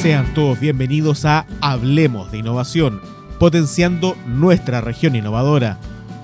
Sean 0.00 0.32
todos 0.32 0.58
bienvenidos 0.58 1.26
a 1.26 1.44
Hablemos 1.60 2.32
de 2.32 2.38
Innovación, 2.38 3.02
potenciando 3.38 4.16
nuestra 4.26 4.80
región 4.80 5.14
innovadora. 5.14 5.76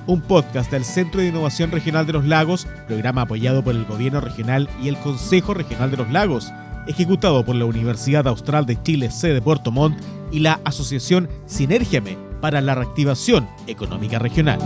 Un 0.06 0.22
podcast 0.22 0.70
del 0.70 0.82
Centro 0.82 1.20
de 1.20 1.26
Innovación 1.26 1.70
Regional 1.70 2.06
de 2.06 2.14
los 2.14 2.24
Lagos, 2.24 2.66
programa 2.86 3.20
apoyado 3.20 3.62
por 3.62 3.74
el 3.74 3.84
Gobierno 3.84 4.22
Regional 4.22 4.70
y 4.82 4.88
el 4.88 4.96
Consejo 4.96 5.52
Regional 5.52 5.90
de 5.90 5.98
los 5.98 6.10
Lagos, 6.10 6.50
ejecutado 6.86 7.44
por 7.44 7.54
la 7.54 7.66
Universidad 7.66 8.26
Austral 8.26 8.64
de 8.64 8.82
Chile, 8.82 9.10
sede 9.10 9.42
Puerto 9.42 9.70
Montt, 9.70 10.00
y 10.32 10.38
la 10.38 10.58
Asociación 10.64 11.28
Sinergiame 11.44 12.16
para 12.40 12.62
la 12.62 12.76
Reactivación 12.76 13.46
Económica 13.66 14.18
Regional. 14.18 14.58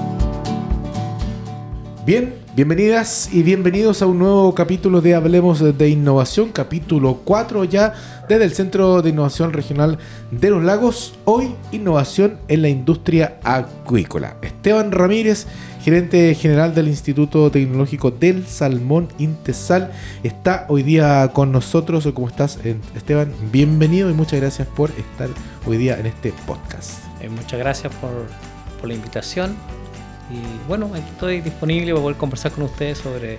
Bien, 2.06 2.32
bienvenidas 2.56 3.28
y 3.32 3.42
bienvenidos 3.42 4.02
a 4.02 4.06
un 4.06 4.18
nuevo 4.18 4.54
capítulo 4.54 5.00
de 5.00 5.14
Hablemos 5.14 5.60
de 5.60 5.88
Innovación, 5.88 6.50
capítulo 6.50 7.20
4 7.24 7.64
ya 7.64 7.94
desde 8.28 8.44
el 8.44 8.52
Centro 8.52 9.02
de 9.02 9.10
Innovación 9.10 9.52
Regional 9.52 9.98
de 10.30 10.50
los 10.50 10.62
Lagos. 10.62 11.14
Hoy, 11.24 11.54
innovación 11.72 12.38
en 12.48 12.62
la 12.62 12.68
industria 12.68 13.38
acuícola. 13.44 14.36
Esteban 14.42 14.92
Ramírez, 14.92 15.46
gerente 15.82 16.34
general 16.34 16.74
del 16.74 16.88
Instituto 16.88 17.50
Tecnológico 17.50 18.10
del 18.10 18.46
Salmón 18.46 19.08
Intesal, 19.18 19.92
está 20.22 20.66
hoy 20.68 20.82
día 20.82 21.30
con 21.32 21.52
nosotros. 21.52 22.08
¿Cómo 22.14 22.28
estás, 22.28 22.58
Esteban? 22.94 23.32
Bienvenido 23.52 24.10
y 24.10 24.14
muchas 24.14 24.40
gracias 24.40 24.66
por 24.68 24.90
estar 24.90 25.28
hoy 25.66 25.76
día 25.76 25.98
en 25.98 26.06
este 26.06 26.32
podcast. 26.46 26.98
Eh, 27.20 27.28
muchas 27.28 27.58
gracias 27.58 27.94
por, 27.96 28.10
por 28.80 28.88
la 28.88 28.94
invitación 28.94 29.56
y 30.30 30.68
bueno, 30.68 30.90
aquí 30.94 31.08
estoy 31.10 31.40
disponible 31.40 31.92
para 31.92 32.02
poder 32.02 32.16
conversar 32.16 32.52
con 32.52 32.64
ustedes 32.64 32.98
sobre, 32.98 33.38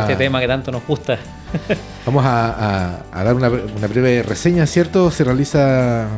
este 0.00 0.16
tema 0.16 0.40
que 0.40 0.46
tanto 0.46 0.70
nos 0.70 0.86
gusta. 0.86 1.18
vamos 2.06 2.24
a, 2.24 3.02
dar 3.12 3.34
una, 3.34 3.48
breve 3.48 4.22
reseña, 4.22 4.66
¿cierto? 4.66 5.10
Se 5.10 5.24
realiza 5.24 6.08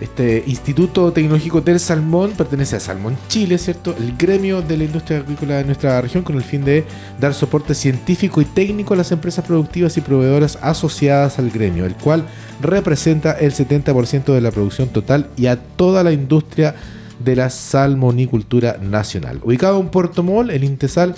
este 0.00 0.44
Instituto 0.46 1.12
Tecnológico 1.12 1.60
del 1.60 1.80
Salmón, 1.80 2.32
pertenece 2.36 2.76
a 2.76 2.80
Salmón 2.80 3.16
Chile, 3.28 3.58
¿cierto? 3.58 3.94
El 3.98 4.16
gremio 4.16 4.62
de 4.62 4.76
la 4.76 4.84
industria 4.84 5.18
agrícola 5.18 5.56
de 5.56 5.64
nuestra 5.64 6.00
región 6.00 6.22
con 6.22 6.36
el 6.36 6.42
fin 6.42 6.64
de 6.64 6.84
dar 7.20 7.34
soporte 7.34 7.74
científico 7.74 8.40
y 8.40 8.44
técnico 8.44 8.94
a 8.94 8.96
las 8.96 9.12
empresas 9.12 9.44
productivas 9.44 9.96
y 9.96 10.00
proveedoras 10.00 10.58
asociadas 10.62 11.38
al 11.38 11.50
gremio, 11.50 11.84
el 11.84 11.94
cual 11.94 12.24
representa 12.62 13.32
el 13.32 13.52
70% 13.52 14.32
de 14.32 14.40
la 14.40 14.50
producción 14.50 14.88
total 14.88 15.28
y 15.36 15.46
a 15.46 15.56
toda 15.56 16.02
la 16.02 16.12
industria 16.12 16.74
de 17.18 17.36
la 17.36 17.50
salmonicultura 17.50 18.78
nacional. 18.80 19.40
Ubicado 19.42 19.80
en 19.80 19.88
Puerto 19.88 20.22
Mol, 20.22 20.50
el 20.50 20.64
Intesal 20.64 21.14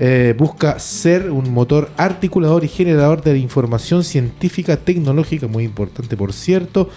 eh, 0.00 0.34
busca 0.36 0.78
ser 0.78 1.30
un 1.30 1.52
motor 1.52 1.90
articulador 1.96 2.64
y 2.64 2.68
generador 2.68 3.22
de 3.22 3.38
información 3.38 4.02
científica, 4.02 4.76
tecnológica, 4.76 5.46
muy 5.46 5.64
importante 5.64 6.16
por 6.16 6.32
cierto, 6.32 6.90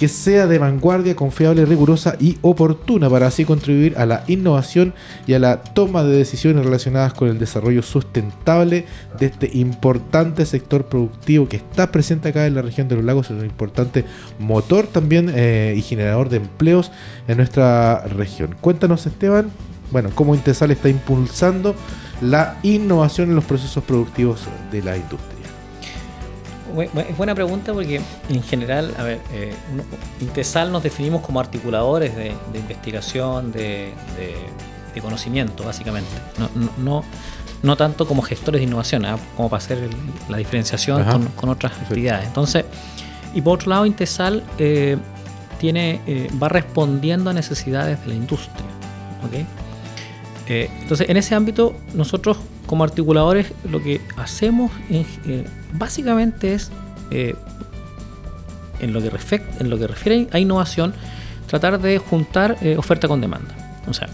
que 0.00 0.08
sea 0.08 0.46
de 0.46 0.58
vanguardia, 0.58 1.14
confiable, 1.14 1.66
rigurosa 1.66 2.16
y 2.18 2.38
oportuna 2.40 3.10
para 3.10 3.26
así 3.26 3.44
contribuir 3.44 3.98
a 3.98 4.06
la 4.06 4.24
innovación 4.28 4.94
y 5.26 5.34
a 5.34 5.38
la 5.38 5.62
toma 5.62 6.04
de 6.04 6.16
decisiones 6.16 6.64
relacionadas 6.64 7.12
con 7.12 7.28
el 7.28 7.38
desarrollo 7.38 7.82
sustentable 7.82 8.86
de 9.18 9.26
este 9.26 9.50
importante 9.58 10.46
sector 10.46 10.86
productivo 10.86 11.50
que 11.50 11.58
está 11.58 11.92
presente 11.92 12.30
acá 12.30 12.46
en 12.46 12.54
la 12.54 12.62
región 12.62 12.88
de 12.88 12.96
los 12.96 13.04
lagos, 13.04 13.26
es 13.26 13.32
un 13.32 13.44
importante 13.44 14.06
motor 14.38 14.86
también 14.86 15.30
eh, 15.34 15.74
y 15.76 15.82
generador 15.82 16.30
de 16.30 16.38
empleos 16.38 16.90
en 17.28 17.36
nuestra 17.36 18.02
región. 18.06 18.56
Cuéntanos 18.58 19.04
Esteban, 19.04 19.50
bueno, 19.90 20.08
cómo 20.14 20.34
Intesal 20.34 20.70
está 20.70 20.88
impulsando 20.88 21.74
la 22.22 22.56
innovación 22.62 23.28
en 23.28 23.34
los 23.34 23.44
procesos 23.44 23.84
productivos 23.84 24.40
de 24.72 24.82
la 24.82 24.96
industria. 24.96 25.39
Es 26.78 27.16
buena 27.16 27.34
pregunta 27.34 27.72
porque 27.72 28.00
en 28.28 28.42
general, 28.42 28.94
a 28.98 29.02
ver, 29.02 29.20
eh, 29.32 29.54
Intesal 30.20 30.72
nos 30.72 30.82
definimos 30.82 31.22
como 31.22 31.40
articuladores 31.40 32.14
de, 32.16 32.34
investigación, 32.54 33.52
de, 33.52 33.92
conocimiento, 35.00 35.64
básicamente. 35.64 36.10
No, 36.78 37.04
no, 37.62 37.76
tanto 37.76 38.06
como 38.06 38.22
gestores 38.22 38.60
de 38.60 38.66
innovación, 38.66 39.04
¿ah? 39.06 39.18
como 39.36 39.48
para 39.48 39.62
hacer 39.62 39.88
la 40.28 40.36
diferenciación 40.36 41.04
con, 41.36 41.48
otras 41.48 41.72
actividades. 41.72 42.26
Entonces, 42.26 42.64
y 43.34 43.40
por 43.40 43.54
otro 43.54 43.70
lado, 43.70 43.86
Intesal 43.86 44.42
eh, 44.58 44.96
tiene, 45.58 46.00
eh, 46.06 46.28
va 46.42 46.48
respondiendo 46.48 47.30
a 47.30 47.32
necesidades 47.32 48.00
de 48.02 48.08
la 48.08 48.14
industria. 48.14 48.66
entonces, 50.48 51.08
en 51.08 51.16
ese 51.16 51.34
ámbito, 51.34 51.74
nosotros 51.94 52.36
como 52.70 52.84
articuladores 52.84 53.52
lo 53.68 53.82
que 53.82 54.00
hacemos 54.16 54.70
básicamente 55.72 56.54
es, 56.54 56.70
eh, 57.10 57.34
en, 58.78 58.92
lo 58.92 59.02
que 59.02 59.10
en 59.58 59.70
lo 59.70 59.76
que 59.76 59.88
refiere 59.88 60.28
a 60.30 60.38
innovación, 60.38 60.94
tratar 61.48 61.80
de 61.80 61.98
juntar 61.98 62.58
eh, 62.60 62.76
oferta 62.78 63.08
con 63.08 63.20
demanda. 63.20 63.82
O 63.88 63.92
sea, 63.92 64.08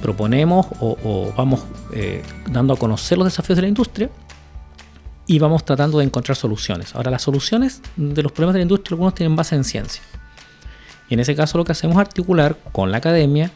proponemos 0.00 0.68
o, 0.78 1.32
vamos 1.36 1.64
eh, 1.92 2.22
dando 2.48 2.74
a 2.74 2.76
conocer 2.76 3.18
los 3.18 3.26
desafíos 3.26 3.56
de 3.56 3.62
la 3.62 3.68
industria 3.68 4.08
y 5.26 5.40
vamos 5.40 5.64
tratando 5.64 5.98
de 5.98 6.04
encontrar 6.04 6.36
soluciones. 6.36 6.94
Ahora, 6.94 7.10
las 7.10 7.22
soluciones 7.22 7.82
de 7.96 8.22
los 8.22 8.30
problemas 8.30 8.54
de 8.54 8.60
la 8.60 8.62
industria, 8.62 8.94
algunos 8.94 9.16
tienen 9.16 9.34
base 9.34 9.56
en 9.56 9.64
ciencia. 9.64 10.04
Y 11.08 11.14
en 11.14 11.20
ese 11.20 11.34
caso 11.34 11.58
lo 11.58 11.64
que 11.64 11.72
hacemos 11.72 11.96
es 11.96 12.00
articular 12.02 12.56
con 12.70 12.92
la 12.92 12.98
academia 12.98 13.50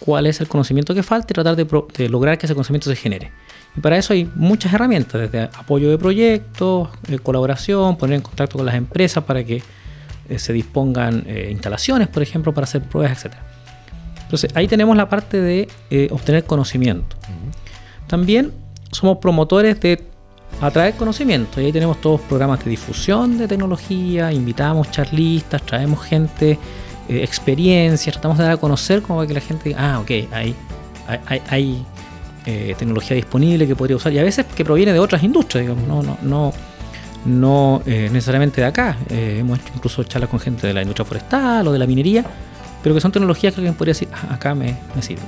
cuál 0.00 0.26
es 0.26 0.42
el 0.42 0.48
conocimiento 0.48 0.94
que 0.94 1.02
falta 1.02 1.28
y 1.30 1.32
tratar 1.32 1.56
de 1.56 2.08
lograr 2.10 2.36
que 2.36 2.44
ese 2.44 2.54
conocimiento 2.54 2.90
se 2.90 2.96
genere. 2.96 3.32
Y 3.76 3.80
para 3.80 3.96
eso 3.96 4.12
hay 4.12 4.30
muchas 4.34 4.72
herramientas, 4.72 5.20
desde 5.20 5.44
apoyo 5.44 5.90
de 5.90 5.98
proyectos, 5.98 6.88
eh, 7.08 7.18
colaboración, 7.18 7.96
poner 7.96 8.16
en 8.16 8.22
contacto 8.22 8.58
con 8.58 8.66
las 8.66 8.74
empresas 8.74 9.22
para 9.24 9.44
que 9.44 9.62
eh, 10.28 10.38
se 10.38 10.52
dispongan 10.52 11.24
eh, 11.26 11.48
instalaciones, 11.50 12.08
por 12.08 12.22
ejemplo, 12.22 12.52
para 12.52 12.64
hacer 12.64 12.82
pruebas, 12.82 13.24
etc. 13.24 13.34
Entonces 14.22 14.50
ahí 14.54 14.68
tenemos 14.68 14.96
la 14.96 15.08
parte 15.08 15.40
de 15.40 15.68
obtener 16.12 16.44
conocimiento. 16.44 17.16
También 18.06 18.52
somos 18.92 19.18
promotores 19.18 19.80
de 19.80 20.04
atraer 20.60 20.94
conocimiento 20.94 21.60
y 21.60 21.66
ahí 21.66 21.72
tenemos 21.72 22.00
todos 22.00 22.20
programas 22.20 22.64
de 22.64 22.70
difusión 22.70 23.38
de 23.38 23.48
tecnología, 23.48 24.32
invitamos 24.32 24.88
charlistas, 24.92 25.62
traemos 25.62 26.04
gente, 26.04 26.58
experiencias, 27.08 28.14
tratamos 28.14 28.38
de 28.38 28.44
dar 28.44 28.52
a 28.52 28.56
conocer 28.56 29.02
como 29.02 29.26
que 29.26 29.34
la 29.34 29.40
gente 29.40 29.70
diga, 29.70 29.94
ah, 29.94 29.98
ok, 29.98 30.10
hay, 30.30 30.54
hay, 31.26 31.42
hay 31.48 31.84
eh, 32.46 32.74
tecnología 32.78 33.14
disponible 33.14 33.66
que 33.66 33.76
podría 33.76 33.96
usar 33.96 34.12
y 34.12 34.18
a 34.18 34.22
veces 34.22 34.46
que 34.46 34.64
proviene 34.64 34.92
de 34.92 34.98
otras 34.98 35.22
industrias, 35.22 35.66
digamos, 35.66 35.86
no, 35.86 36.02
no, 36.02 36.18
no, 36.22 36.52
no 37.26 37.82
eh, 37.84 38.08
necesariamente 38.10 38.62
de 38.62 38.66
acá. 38.66 38.96
Eh, 39.10 39.38
hemos 39.40 39.58
hecho 39.58 39.72
incluso 39.74 40.02
charlas 40.04 40.30
con 40.30 40.40
gente 40.40 40.66
de 40.66 40.72
la 40.72 40.80
industria 40.80 41.04
forestal 41.04 41.68
o 41.68 41.72
de 41.72 41.78
la 41.78 41.86
minería, 41.86 42.24
pero 42.82 42.94
que 42.94 43.00
son 43.00 43.12
tecnologías 43.12 43.52
que 43.52 43.60
alguien 43.60 43.74
podría 43.74 43.92
decir, 43.92 44.08
ah, 44.12 44.34
acá 44.34 44.54
me, 44.54 44.76
me 44.94 45.02
sirve. 45.02 45.22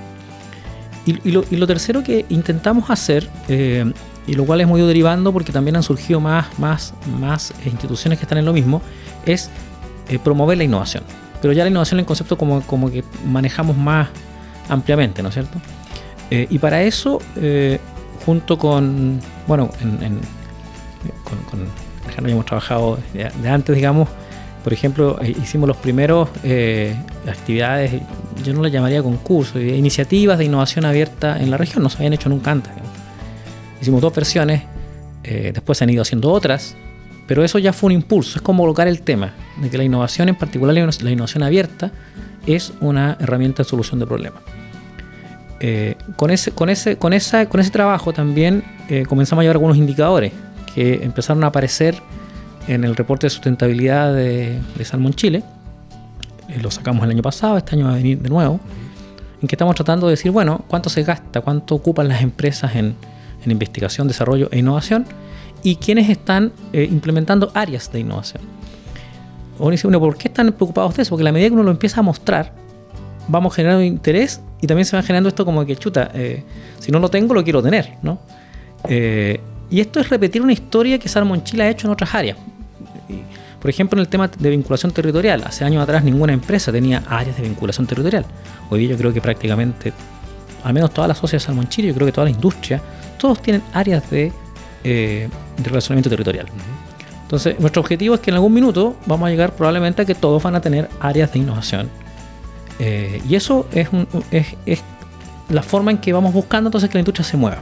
Y, 1.05 1.31
lo, 1.31 1.45
y, 1.51 1.57
lo, 1.57 1.67
tercero 1.67 2.03
que 2.03 2.25
intentamos 2.29 2.89
hacer, 2.89 3.29
y 3.49 4.35
lo 4.35 4.45
cual 4.47 4.61
hemos 4.61 4.79
ido 4.79 4.87
derivando 4.87 5.33
porque 5.33 5.51
también 5.51 5.75
han 5.75 5.83
surgido 5.83 6.21
más, 6.21 6.57
más, 6.61 6.95
más 7.19 7.53
instituciones 7.65 8.21
que 8.21 8.25
están 8.25 8.39
en 8.39 8.45
lo 8.45 8.53
mismo, 8.53 8.81
es 9.27 9.51
promover 10.23 10.57
la 10.57 10.63
innovación. 10.63 11.03
Pero 11.41 11.53
ya 11.53 11.65
la 11.65 11.71
innovación 11.71 11.99
en 11.99 12.07
concepto 12.07 12.39
como, 12.39 12.63
como 12.63 12.89
que 12.89 13.03
manejamos 13.27 13.77
más 13.77 14.11
ampliamente, 14.69 15.25
¿no 15.25 15.31
es 15.31 15.35
cierto? 15.35 15.59
Eh, 16.35 16.47
y 16.49 16.59
para 16.59 16.83
eso, 16.83 17.21
eh, 17.37 17.79
junto 18.25 18.57
con, 18.57 19.21
bueno, 19.47 19.69
con, 21.25 21.67
con 22.17 22.31
hemos 22.31 22.47
trabajado 22.47 22.99
de, 23.13 23.49
antes, 23.51 23.77
digamos, 23.77 24.09
por 24.65 24.73
ejemplo, 24.73 25.19
eh, 25.21 25.37
hicimos 25.43 25.69
los 25.69 25.77
primeros 25.77 26.31
actividades, 27.29 28.01
yo 28.43 28.55
no 28.55 28.63
las 28.63 28.73
llamaría 28.73 29.03
concursos, 29.03 29.61
iniciativas 29.61 30.39
de 30.39 30.47
innovación 30.47 30.87
abierta 30.87 31.39
en 31.39 31.51
la 31.51 31.59
región, 31.59 31.83
no 31.83 31.91
se 31.91 31.99
habían 31.99 32.15
hecho 32.15 32.31
nunca 32.31 32.51
antes. 32.51 32.73
Hicimos 33.83 34.01
dos 34.01 34.15
versiones, 34.15 34.63
después 35.23 35.77
se 35.77 35.85
han 35.85 35.91
ido 35.91 36.01
haciendo 36.01 36.33
otras, 36.33 36.77
pero 37.27 37.45
eso 37.45 37.59
ya 37.59 37.75
fue 37.75 37.89
un 37.89 37.93
impulso, 37.93 38.39
es 38.39 38.43
como 38.43 38.63
colocar 38.63 38.89
el 38.89 39.03
tema 39.03 39.35
de 39.61 39.69
que 39.69 39.77
la 39.77 39.85
innovación, 39.85 40.31
en 40.31 40.37
particular 40.37 40.73
la 40.75 41.11
innovación 41.11 41.43
abierta, 41.43 41.93
es 42.47 42.73
una 42.81 43.19
herramienta 43.21 43.65
de 43.65 43.69
solución 43.69 44.01
de 44.01 44.07
problemas. 44.07 44.62
Eh, 45.65 45.95
con, 46.17 46.33
ese, 46.33 46.51
con, 46.51 46.69
ese, 46.71 46.97
con, 46.97 47.13
esa, 47.13 47.49
con 47.49 47.61
ese 47.61 47.71
trabajo 47.71 48.13
también 48.13 48.65
eh, 48.89 49.07
comenzamos 49.07 49.43
a 49.43 49.45
llevar 49.45 49.55
algunos 49.55 49.77
indicadores 49.77 50.33
que 50.75 51.05
empezaron 51.05 51.45
a 51.45 51.47
aparecer 51.47 51.95
en 52.67 52.83
el 52.83 52.97
reporte 52.97 53.27
de 53.27 53.31
sustentabilidad 53.31 54.13
de, 54.13 54.59
Salmón 54.83 55.15
Chile. 55.15 55.45
Eh, 56.49 56.59
lo 56.61 56.69
sacamos 56.73 57.05
el 57.05 57.11
año 57.11 57.23
pasado, 57.23 57.57
este 57.59 57.77
año 57.77 57.85
va 57.85 57.93
a 57.93 57.95
venir 57.95 58.19
de 58.19 58.29
nuevo. 58.29 58.59
En 59.41 59.47
que 59.47 59.55
estamos 59.55 59.77
tratando 59.77 60.09
de 60.09 60.15
decir, 60.15 60.33
bueno, 60.33 60.65
cuánto 60.67 60.91
se 60.91 61.05
gasta, 61.05 61.41
cuánto 61.43 61.77
ocupan 61.77 62.09
las 62.09 62.23
empresas 62.23 62.75
en, 62.75 62.97
investigación, 63.47 64.09
desarrollo 64.09 64.49
e 64.53 64.59
innovación 64.59 65.05
y 65.65 65.77
quiénes 65.77 66.09
están 66.09 66.53
implementando 66.73 67.51
áreas 67.55 67.91
de 67.91 68.01
innovación. 68.01 68.43
Uno 69.59 69.71
dice, 69.71 69.87
bueno, 69.89 69.99
¿por 70.01 70.17
qué 70.17 70.29
están 70.29 70.53
preocupados 70.53 70.97
de 70.97 71.03
eso? 71.03 71.11
Porque 71.11 71.29
a 71.29 71.33
medida 71.33 71.49
que 71.49 71.55
uno 71.55 71.65
lo 71.65 71.73
empieza 71.73 72.01
a 72.01 72.03
mostrar, 72.05 72.53
vamos 73.29 73.55
generando 73.55 73.83
interés 73.83 74.41
y 74.63 74.67
también 74.69 74.87
se 74.87 74.97
va 74.97 75.03
generando 75.03 75.29
esto 75.29 75.45
como 75.45 75.67
que, 75.67 75.77
chuta, 75.77 76.11
eh, 76.15 76.45
si 76.79 76.93
no 76.93 77.01
lo 77.01 77.11
tengo, 77.11 77.35
lo 77.35 77.43
quiero 77.43 77.61
tener, 77.61 77.95
¿no? 78.01 78.21
Eh, 78.89 79.41
y 79.69 79.81
esto 79.81 79.99
es 79.99 80.09
repetir 80.09 80.41
una 80.41 80.53
historia 80.53 80.99
que 81.01 81.09
Salmon 81.09 81.43
Chile 81.43 81.65
ha 81.65 81.69
hecho 81.69 81.89
en 81.89 81.93
otras 81.93 82.15
áreas. 82.15 82.39
Por 83.61 83.69
ejemplo, 83.69 83.99
en 83.99 84.03
el 84.03 84.09
tema 84.09 84.29
de 84.29 84.51
vinculación 84.51 84.93
territorial, 84.93 85.43
hace 85.45 85.65
años 85.65 85.83
atrás 85.83 86.05
ninguna 86.05 86.33
empresa 86.33 86.71
tenía 86.71 87.03
áreas 87.09 87.37
de 87.37 87.43
vinculación 87.43 87.87
territorial. 87.89 88.25
Hoy 88.71 88.81
día 88.81 88.91
yo 88.91 88.97
creo 88.97 89.13
que 89.13 89.21
prácticamente, 89.21 89.93
al 90.63 90.73
menos 90.75 90.93
todas 90.93 91.09
las 91.09 91.19
sociedades 91.19 91.43
de 91.43 91.47
Salmonchillo, 91.47 91.89
yo 91.89 91.95
creo 91.95 92.07
que 92.07 92.13
toda 92.13 92.25
la 92.27 92.31
industria, 92.31 92.81
todos 93.19 93.43
tienen 93.43 93.63
áreas 93.73 94.09
de, 94.11 94.33
eh, 94.85 95.29
de 95.57 95.65
relacionamiento 95.65 96.09
territorial. 96.09 96.47
Entonces, 97.23 97.59
nuestro 97.59 97.81
objetivo 97.81 98.15
es 98.15 98.21
que 98.21 98.31
en 98.31 98.35
algún 98.35 98.53
minuto 98.53 98.97
vamos 99.07 99.27
a 99.27 99.31
llegar 99.31 99.55
probablemente 99.57 100.03
a 100.03 100.05
que 100.05 100.15
todos 100.15 100.41
van 100.41 100.55
a 100.55 100.61
tener 100.61 100.89
áreas 101.01 101.33
de 101.33 101.39
innovación. 101.41 102.02
Eh, 102.85 103.23
y 103.29 103.37
eso 103.37 103.69
es, 103.73 103.91
un- 103.93 104.09
es, 104.33 104.83
la 105.49 105.63
forma 105.63 105.93
en 105.93 105.99
que 105.99 106.13
vamos 106.13 106.33
buscando 106.35 106.67
entonces 106.67 106.91
que 106.91 106.95
la 106.95 107.01
industria 107.01 107.25
se 107.25 107.37
mueva. 107.37 107.59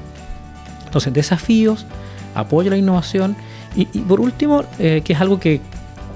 Entonces, 0.86 1.12
desafíos, 1.12 1.84
apoyo 2.34 2.70
a 2.70 2.70
la 2.70 2.78
innovación 2.78 3.36
y, 3.76 3.84
por 3.84 4.20
último, 4.20 4.64
eh, 4.78 5.02
que 5.04 5.12
es 5.12 5.20
algo 5.20 5.38
que 5.38 5.60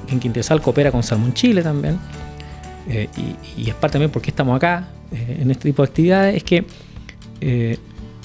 en 0.09 0.21
Quintesal 0.21 0.63
coopera 0.63 0.91
con 0.91 1.03
Salmón 1.03 1.35
Chile 1.35 1.63
también, 1.63 1.99
eh, 2.89 3.09
y, 3.59 3.69
es 3.69 3.75
parte 3.75 3.95
también 3.95 4.11
porque 4.11 4.31
estamos 4.31 4.57
acá 4.57 4.89
en 5.13 5.51
este 5.51 5.69
tipo 5.69 5.83
de 5.83 5.89
actividades, 5.89 6.37
es 6.37 6.43
que 6.43 6.65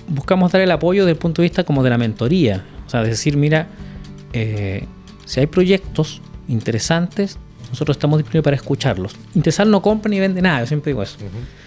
buscamos 0.08 0.52
dar 0.52 0.62
el 0.62 0.72
apoyo 0.72 1.04
desde 1.04 1.12
el 1.12 1.18
punto 1.18 1.42
de 1.42 1.48
vista 1.48 1.64
como 1.66 1.84
de 1.84 1.90
la 1.90 1.98
mentoría. 1.98 2.64
O 2.88 2.90
sea, 2.90 3.04
de 3.04 3.10
decir, 3.10 3.36
mira, 3.38 3.68
si 4.34 5.40
hay 5.40 5.48
proyectos 5.48 6.22
interesantes, 6.48 7.38
nosotros 7.70 7.98
estamos 7.98 8.18
disponibles 8.18 8.44
para 8.44 8.56
escucharlos. 8.56 9.16
Intesal 9.36 9.70
no 9.70 9.82
compra 9.82 10.10
ni 10.10 10.20
vende 10.20 10.42
nada, 10.42 10.62
yo 10.62 10.66
siempre 10.68 10.92
digo 10.92 11.04
eso. 11.04 11.18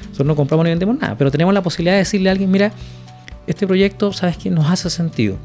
Nosotros 0.03 0.27
no 0.27 0.37
compramos 0.37 0.65
ni 0.65 0.71
vendemos 0.71 0.99
nada, 0.99 1.17
pero 1.17 1.31
tenemos 1.31 1.55
la 1.55 1.63
posibilidad 1.63 1.95
de 1.95 1.99
decirle 1.99 2.29
a 2.29 2.33
alguien, 2.33 2.51
mira, 2.51 2.73
este 3.47 3.67
proyecto, 3.67 4.13
¿sabes 4.13 4.37
qué? 4.37 4.51
Nos 4.51 4.71
hace 4.71 4.91
sentido. 4.91 5.37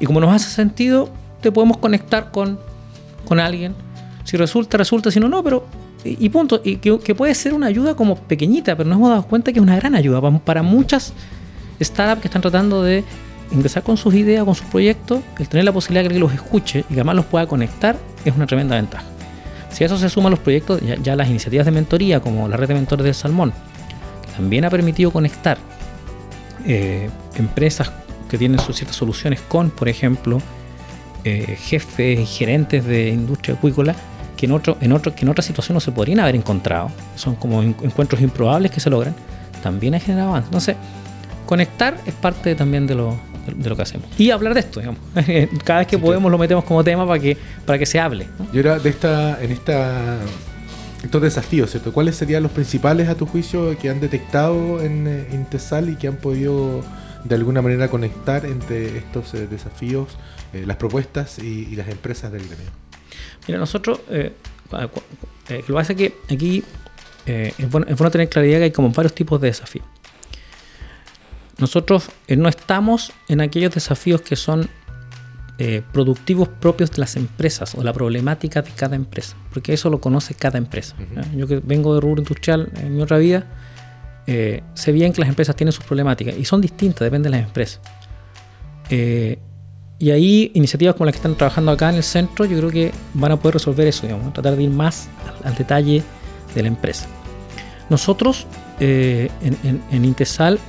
Y 0.00 0.06
como 0.06 0.20
nos 0.20 0.32
hace 0.32 0.50
sentido, 0.50 1.08
te 1.40 1.52
podemos 1.52 1.78
conectar 1.78 2.30
con, 2.30 2.58
con 3.26 3.40
alguien. 3.40 3.74
Si 4.24 4.36
resulta, 4.36 4.76
resulta, 4.76 5.10
si 5.10 5.20
no, 5.20 5.28
no, 5.28 5.42
pero... 5.42 5.66
Y, 6.04 6.26
y 6.26 6.28
punto. 6.28 6.60
Y 6.64 6.76
que, 6.76 6.98
que 7.00 7.14
puede 7.14 7.34
ser 7.34 7.54
una 7.54 7.66
ayuda 7.66 7.94
como 7.94 8.16
pequeñita, 8.16 8.76
pero 8.76 8.88
nos 8.88 8.98
hemos 8.98 9.10
dado 9.10 9.22
cuenta 9.24 9.52
que 9.52 9.58
es 9.58 9.62
una 9.62 9.76
gran 9.76 9.94
ayuda 9.94 10.20
para, 10.20 10.38
para 10.38 10.62
muchas 10.62 11.12
startups 11.80 12.22
que 12.22 12.28
están 12.28 12.42
tratando 12.42 12.82
de 12.82 13.04
ingresar 13.50 13.82
con 13.82 13.96
sus 13.96 14.14
ideas, 14.14 14.44
con 14.44 14.54
sus 14.54 14.66
proyectos, 14.66 15.20
el 15.38 15.48
tener 15.48 15.64
la 15.64 15.72
posibilidad 15.72 16.02
de 16.02 16.08
que 16.08 16.14
alguien 16.14 16.30
los 16.30 16.34
escuche 16.34 16.80
y 16.80 16.94
que 16.94 16.94
además 16.94 17.16
los 17.16 17.24
pueda 17.26 17.46
conectar 17.46 17.96
es 18.24 18.34
una 18.34 18.46
tremenda 18.46 18.76
ventaja. 18.76 19.04
Si 19.70 19.84
a 19.84 19.86
eso 19.86 19.98
se 19.98 20.08
suman 20.08 20.30
los 20.30 20.40
proyectos, 20.40 20.80
ya, 21.02 21.14
las 21.16 21.28
iniciativas 21.28 21.66
de 21.66 21.72
mentoría, 21.72 22.20
como 22.20 22.48
la 22.48 22.56
red 22.56 22.68
de 22.68 22.74
mentores 22.74 23.04
del 23.04 23.14
Salmón, 23.14 23.52
también 24.36 24.64
ha 24.64 24.70
permitido 24.70 25.10
conectar 25.10 25.58
eh, 26.66 27.08
empresas 27.36 27.90
que 28.28 28.38
tienen 28.38 28.58
sus 28.60 28.76
ciertas 28.76 28.96
soluciones 28.96 29.40
con, 29.40 29.70
por 29.70 29.88
ejemplo, 29.88 30.40
eh, 31.24 31.56
jefes 31.60 32.20
y 32.20 32.26
gerentes 32.26 32.84
de 32.84 33.08
industria 33.08 33.54
acuícola 33.56 33.94
que 34.36 34.46
en, 34.46 34.52
otro, 34.52 34.76
en, 34.80 34.92
otro, 34.92 35.14
que 35.14 35.22
en 35.22 35.28
otra 35.30 35.42
situación 35.42 35.74
no 35.74 35.80
se 35.80 35.90
podrían 35.92 36.20
haber 36.20 36.36
encontrado. 36.36 36.90
Son 37.16 37.34
como 37.34 37.62
en- 37.62 37.74
encuentros 37.82 38.20
improbables 38.22 38.70
que 38.70 38.80
se 38.80 38.88
logran. 38.90 39.14
También 39.62 39.94
ha 39.96 40.00
generado 40.00 40.30
avance. 40.30 40.46
Entonces, 40.46 40.76
conectar 41.46 41.98
es 42.06 42.14
parte 42.14 42.54
también 42.54 42.86
de 42.86 42.94
lo, 42.94 43.18
de 43.54 43.68
lo 43.68 43.76
que 43.76 43.82
hacemos. 43.82 44.08
Y 44.18 44.30
hablar 44.30 44.54
de 44.54 44.60
esto, 44.60 44.80
digamos. 44.80 45.00
Cada 45.64 45.80
vez 45.80 45.88
que 45.88 45.96
Sí, 45.96 46.02
podemos 46.02 46.30
lo 46.30 46.38
metemos 46.38 46.64
como 46.64 46.82
tema 46.84 47.06
para 47.06 47.20
que, 47.20 47.36
para 47.66 47.78
que 47.78 47.86
se 47.86 47.98
hable. 48.00 48.26
¿no? 48.38 48.46
Y 48.52 48.56
ahora, 48.58 48.78
de 48.78 48.90
esta, 48.90 49.42
en 49.42 49.52
esta, 49.52 50.18
estos 51.02 51.22
desafíos, 51.22 51.70
¿cierto? 51.70 51.92
¿Cuáles 51.92 52.16
serían 52.16 52.42
los 52.42 52.52
principales 52.52 53.08
a 53.08 53.14
tu 53.14 53.26
juicio 53.26 53.76
que 53.78 53.88
han 53.90 54.00
detectado 54.00 54.82
en 54.82 55.06
eh, 55.06 55.26
Intesal 55.32 55.88
y 55.90 55.96
que 55.96 56.08
han 56.08 56.16
podido 56.16 56.82
de 57.24 57.34
alguna 57.34 57.62
manera 57.62 57.88
conectar 57.88 58.46
entre 58.46 58.98
estos 58.98 59.34
eh, 59.34 59.46
desafíos, 59.46 60.16
eh, 60.52 60.64
las 60.66 60.76
propuestas 60.76 61.38
y, 61.38 61.68
y 61.70 61.76
las 61.76 61.88
empresas 61.88 62.32
del 62.32 62.46
gremio? 62.46 62.70
Mira, 63.46 63.58
nosotros, 63.58 64.00
eh, 64.10 64.32
lo 64.70 65.64
que 65.64 65.72
pasa 65.72 65.92
es 65.92 65.98
que 65.98 66.14
aquí 66.30 66.62
eh, 67.26 67.52
es, 67.58 67.70
bueno, 67.70 67.86
es 67.88 67.96
bueno 67.96 68.10
tener 68.10 68.28
claridad 68.28 68.58
que 68.58 68.64
hay 68.64 68.70
como 68.70 68.90
varios 68.90 69.14
tipos 69.14 69.40
de 69.40 69.48
desafíos. 69.48 69.84
Nosotros 71.58 72.10
eh, 72.28 72.36
no 72.36 72.48
estamos 72.48 73.12
en 73.28 73.40
aquellos 73.40 73.74
desafíos 73.74 74.20
que 74.22 74.36
son 74.36 74.68
eh, 75.58 75.82
productivos 75.92 76.48
propios 76.48 76.90
de 76.92 76.98
las 76.98 77.16
empresas 77.16 77.74
o 77.74 77.82
la 77.82 77.92
problemática 77.92 78.62
de 78.62 78.70
cada 78.70 78.94
empresa, 78.94 79.36
porque 79.52 79.72
eso 79.72 79.90
lo 79.90 80.00
conoce 80.00 80.34
cada 80.34 80.56
empresa. 80.58 80.94
¿ya? 81.16 81.22
Yo 81.36 81.46
que 81.48 81.60
vengo 81.64 81.94
de 81.94 82.00
rubro 82.00 82.20
industrial 82.22 82.70
en 82.76 82.94
mi 82.94 83.02
otra 83.02 83.18
vida, 83.18 83.44
eh, 84.28 84.62
sé 84.74 84.92
bien 84.92 85.12
que 85.12 85.20
las 85.20 85.28
empresas 85.28 85.56
tienen 85.56 85.72
sus 85.72 85.84
problemáticas 85.84 86.36
y 86.38 86.44
son 86.44 86.60
distintas, 86.60 87.00
depende 87.00 87.28
de 87.28 87.36
las 87.38 87.44
empresas. 87.46 87.80
Eh, 88.90 89.38
y 89.98 90.10
ahí 90.12 90.52
iniciativas 90.54 90.94
como 90.94 91.06
las 91.06 91.14
que 91.14 91.18
están 91.18 91.34
trabajando 91.34 91.72
acá 91.72 91.90
en 91.90 91.96
el 91.96 92.04
centro, 92.04 92.44
yo 92.44 92.56
creo 92.58 92.70
que 92.70 92.92
van 93.14 93.32
a 93.32 93.36
poder 93.36 93.54
resolver 93.54 93.84
eso, 93.88 94.06
digamos, 94.06 94.32
tratar 94.32 94.54
de 94.54 94.62
ir 94.62 94.70
más 94.70 95.08
al, 95.42 95.48
al 95.50 95.58
detalle 95.58 96.04
de 96.54 96.62
la 96.62 96.68
empresa. 96.68 97.08
Nosotros 97.90 98.46
eh, 98.78 99.28
en, 99.42 99.56
en- 99.64 99.82
en 99.90 100.04
Intesal 100.04 100.60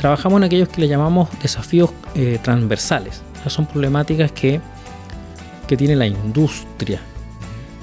trabajamos 0.00 0.38
en 0.38 0.44
aquellos 0.44 0.68
que 0.68 0.80
le 0.80 0.88
llamamos 0.88 1.28
desafíos 1.42 1.90
eh, 2.14 2.38
transversales. 2.42 3.20
Sea, 3.42 3.50
son 3.50 3.66
problemáticas 3.66 4.32
que, 4.32 4.60
que 5.66 5.76
tiene 5.76 5.94
la 5.94 6.06
industria 6.06 7.00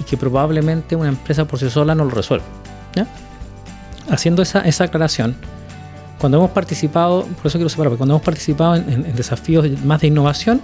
y 0.00 0.04
que 0.04 0.16
probablemente 0.16 0.96
una 0.96 1.08
empresa 1.08 1.44
por 1.46 1.58
sí 1.60 1.70
sola 1.70 1.94
no 1.94 2.04
lo 2.04 2.10
resuelve. 2.10 2.44
Haciendo 4.10 4.42
esa, 4.42 4.60
esa 4.62 4.84
aclaración, 4.84 5.36
cuando 6.18 6.38
hemos 6.38 6.50
participado, 6.50 7.24
por 7.24 7.46
eso 7.46 7.58
quiero 7.58 7.68
separar, 7.68 7.92
cuando 7.96 8.14
hemos 8.14 8.24
participado 8.24 8.74
en, 8.76 8.88
en- 8.90 9.06
en 9.06 9.14
desafíos 9.14 9.66
más 9.84 10.00
de 10.00 10.06
innovación, 10.08 10.60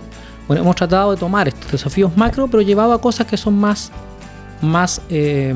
bueno, 0.49 0.63
hemos 0.63 0.75
tratado 0.77 1.13
de 1.13 1.17
tomar 1.19 1.47
estos 1.49 1.71
desafíos 1.71 2.17
macro, 2.17 2.49
pero 2.49 2.63
llevado 2.63 2.93
a 2.95 3.01
cosas 3.01 3.27
que 3.27 3.37
son 3.37 3.55
más, 3.59 3.91
más 4.63 5.01
eh, 5.11 5.55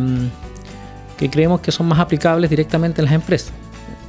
que 1.17 1.29
creemos 1.31 1.61
que 1.61 1.73
son 1.73 1.87
más 1.89 1.99
aplicables 1.99 2.49
directamente 2.51 3.01
en 3.01 3.07
las 3.07 3.15
empresas. 3.15 3.53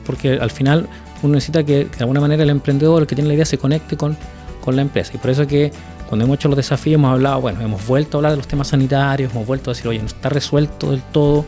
Porque 0.05 0.33
al 0.33 0.51
final 0.51 0.87
uno 1.21 1.33
necesita 1.33 1.63
que, 1.63 1.85
de 1.85 1.99
alguna 1.99 2.19
manera 2.19 2.43
el 2.43 2.49
emprendedor, 2.49 3.01
el 3.01 3.07
que 3.07 3.15
tiene 3.15 3.27
la 3.27 3.33
idea, 3.33 3.45
se 3.45 3.57
conecte 3.57 3.97
con, 3.97 4.17
con 4.61 4.75
la 4.75 4.81
empresa. 4.81 5.11
Y 5.13 5.17
por 5.17 5.29
eso 5.29 5.45
que 5.47 5.71
cuando 6.07 6.25
hemos 6.25 6.35
hecho 6.35 6.47
los 6.47 6.57
desafíos 6.57 6.95
hemos 6.95 7.11
hablado, 7.11 7.41
bueno, 7.41 7.61
hemos 7.61 7.85
vuelto 7.85 8.17
a 8.17 8.19
hablar 8.19 8.31
de 8.31 8.37
los 8.37 8.47
temas 8.47 8.69
sanitarios, 8.69 9.31
hemos 9.31 9.45
vuelto 9.45 9.69
a 9.69 9.73
decir, 9.73 9.87
oye, 9.87 9.99
no 9.99 10.07
está 10.07 10.29
resuelto 10.29 10.91
del 10.91 11.01
todo, 11.01 11.45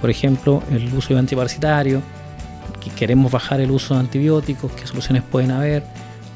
por 0.00 0.10
ejemplo, 0.10 0.62
el 0.70 0.92
uso 0.94 1.14
de 1.14 1.20
antiparasitario, 1.20 2.02
que 2.82 2.90
queremos 2.90 3.30
bajar 3.30 3.60
el 3.60 3.70
uso 3.70 3.94
de 3.94 4.00
antibióticos, 4.00 4.72
qué 4.72 4.86
soluciones 4.86 5.22
pueden 5.22 5.50
haber. 5.50 5.84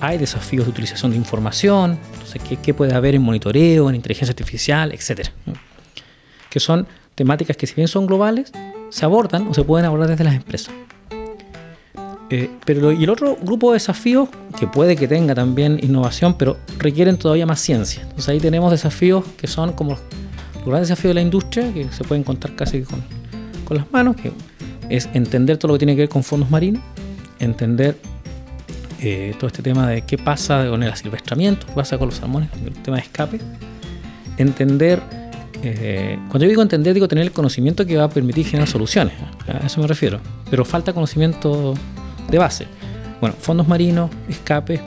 Hay 0.00 0.18
desafíos 0.18 0.66
de 0.66 0.70
utilización 0.70 1.12
de 1.12 1.16
información, 1.16 1.98
entonces, 2.12 2.42
¿qué, 2.46 2.56
qué 2.56 2.74
puede 2.74 2.94
haber 2.94 3.14
en 3.14 3.22
monitoreo, 3.22 3.88
en 3.88 3.96
inteligencia 3.96 4.32
artificial, 4.32 4.92
etcétera? 4.92 5.32
Que 6.50 6.60
son 6.60 6.86
temáticas 7.14 7.56
que 7.56 7.66
si 7.66 7.74
bien 7.74 7.88
son 7.88 8.06
globales, 8.06 8.52
se 8.90 9.04
abordan 9.04 9.48
o 9.48 9.54
se 9.54 9.64
pueden 9.64 9.86
abordar 9.86 10.10
desde 10.10 10.24
las 10.24 10.34
empresas. 10.34 10.74
Eh, 12.30 12.50
pero 12.64 12.92
y 12.92 13.04
el 13.04 13.10
otro 13.10 13.36
grupo 13.40 13.70
de 13.70 13.76
desafíos, 13.76 14.28
que 14.58 14.66
puede 14.66 14.96
que 14.96 15.06
tenga 15.06 15.34
también 15.34 15.78
innovación, 15.82 16.34
pero 16.34 16.56
requieren 16.78 17.18
todavía 17.18 17.46
más 17.46 17.60
ciencia. 17.60 18.02
Entonces 18.02 18.28
ahí 18.28 18.40
tenemos 18.40 18.70
desafíos 18.70 19.24
que 19.36 19.46
son 19.46 19.72
como 19.72 19.92
los, 19.92 20.00
los 20.56 20.64
grandes 20.64 20.88
desafíos 20.88 21.10
de 21.10 21.14
la 21.14 21.20
industria, 21.20 21.72
que 21.72 21.90
se 21.92 22.04
pueden 22.04 22.24
contar 22.24 22.54
casi 22.56 22.82
con, 22.82 23.02
con 23.64 23.76
las 23.76 23.90
manos, 23.92 24.16
que 24.16 24.32
es 24.88 25.08
entender 25.12 25.58
todo 25.58 25.68
lo 25.68 25.74
que 25.74 25.80
tiene 25.80 25.94
que 25.94 26.02
ver 26.02 26.08
con 26.08 26.22
fondos 26.22 26.50
marinos, 26.50 26.82
entender 27.38 27.98
eh, 29.00 29.34
todo 29.38 29.48
este 29.48 29.62
tema 29.62 29.88
de 29.88 30.02
qué 30.02 30.16
pasa 30.16 30.66
con 30.68 30.82
el 30.82 30.90
asilvestramiento, 30.90 31.66
qué 31.66 31.72
pasa 31.72 31.98
con 31.98 32.08
los 32.08 32.16
salmones, 32.16 32.48
el 32.64 32.72
tema 32.82 32.96
de 32.96 33.02
escape, 33.02 33.40
entender, 34.38 35.00
eh, 35.62 36.18
cuando 36.28 36.44
yo 36.44 36.48
digo 36.48 36.62
entender, 36.62 36.94
digo 36.94 37.06
tener 37.06 37.24
el 37.24 37.32
conocimiento 37.32 37.84
que 37.84 37.96
va 37.96 38.04
a 38.04 38.08
permitir 38.08 38.46
generar 38.46 38.68
soluciones, 38.68 39.14
a 39.46 39.66
eso 39.66 39.80
me 39.80 39.86
refiero, 39.86 40.20
pero 40.50 40.64
falta 40.64 40.92
conocimiento 40.92 41.74
de 42.34 42.38
base. 42.38 42.66
Bueno, 43.20 43.36
fondos 43.38 43.68
marinos, 43.68 44.10
escape, 44.28 44.80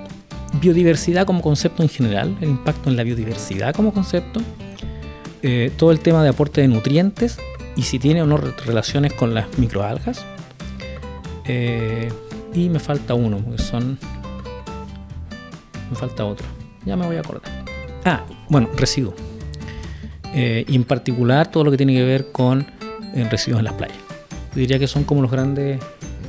biodiversidad 0.62 1.26
como 1.26 1.42
concepto 1.42 1.82
en 1.82 1.90
general, 1.90 2.38
el 2.42 2.50
impacto 2.50 2.90
en 2.90 2.98
la 2.98 3.04
biodiversidad 3.04 3.74
como 3.74 3.94
concepto, 3.94 4.42
eh, 5.42 5.72
todo 5.78 5.92
el 5.92 6.00
tema 6.00 6.24
de 6.24 6.30
aporte 6.30 6.62
de 6.62 6.68
nutrientes 6.68 7.38
y 7.76 7.84
si 7.84 8.00
tiene 8.00 8.22
o 8.22 8.26
no 8.26 8.38
re- 8.38 8.52
relaciones 8.66 9.14
con 9.14 9.34
las 9.34 9.46
microalgas. 9.58 10.26
Eh, 11.46 12.12
y 12.54 12.70
me 12.70 12.80
falta 12.80 13.14
uno, 13.14 13.38
porque 13.38 13.62
son. 13.62 13.98
Me 15.90 15.96
falta 15.96 16.26
otro. 16.26 16.46
Ya 16.86 16.98
me 16.98 17.06
voy 17.06 17.16
a 17.16 17.20
acordar. 17.20 17.50
Ah, 18.04 18.24
bueno, 18.50 18.70
residuos. 18.76 19.16
Eh, 20.34 20.66
y 20.68 20.76
en 20.76 20.84
particular 20.84 21.50
todo 21.50 21.64
lo 21.64 21.72
que 21.72 21.78
tiene 21.78 21.94
que 21.94 22.04
ver 22.04 22.32
con 22.32 22.66
eh, 23.16 23.28
residuos 23.32 23.60
en 23.60 23.66
las 23.66 23.74
playas. 23.74 23.98
Diría 24.54 24.80
que 24.80 24.88
son 24.88 25.04
como 25.04 25.22
los 25.22 25.32
grandes, 25.32 25.80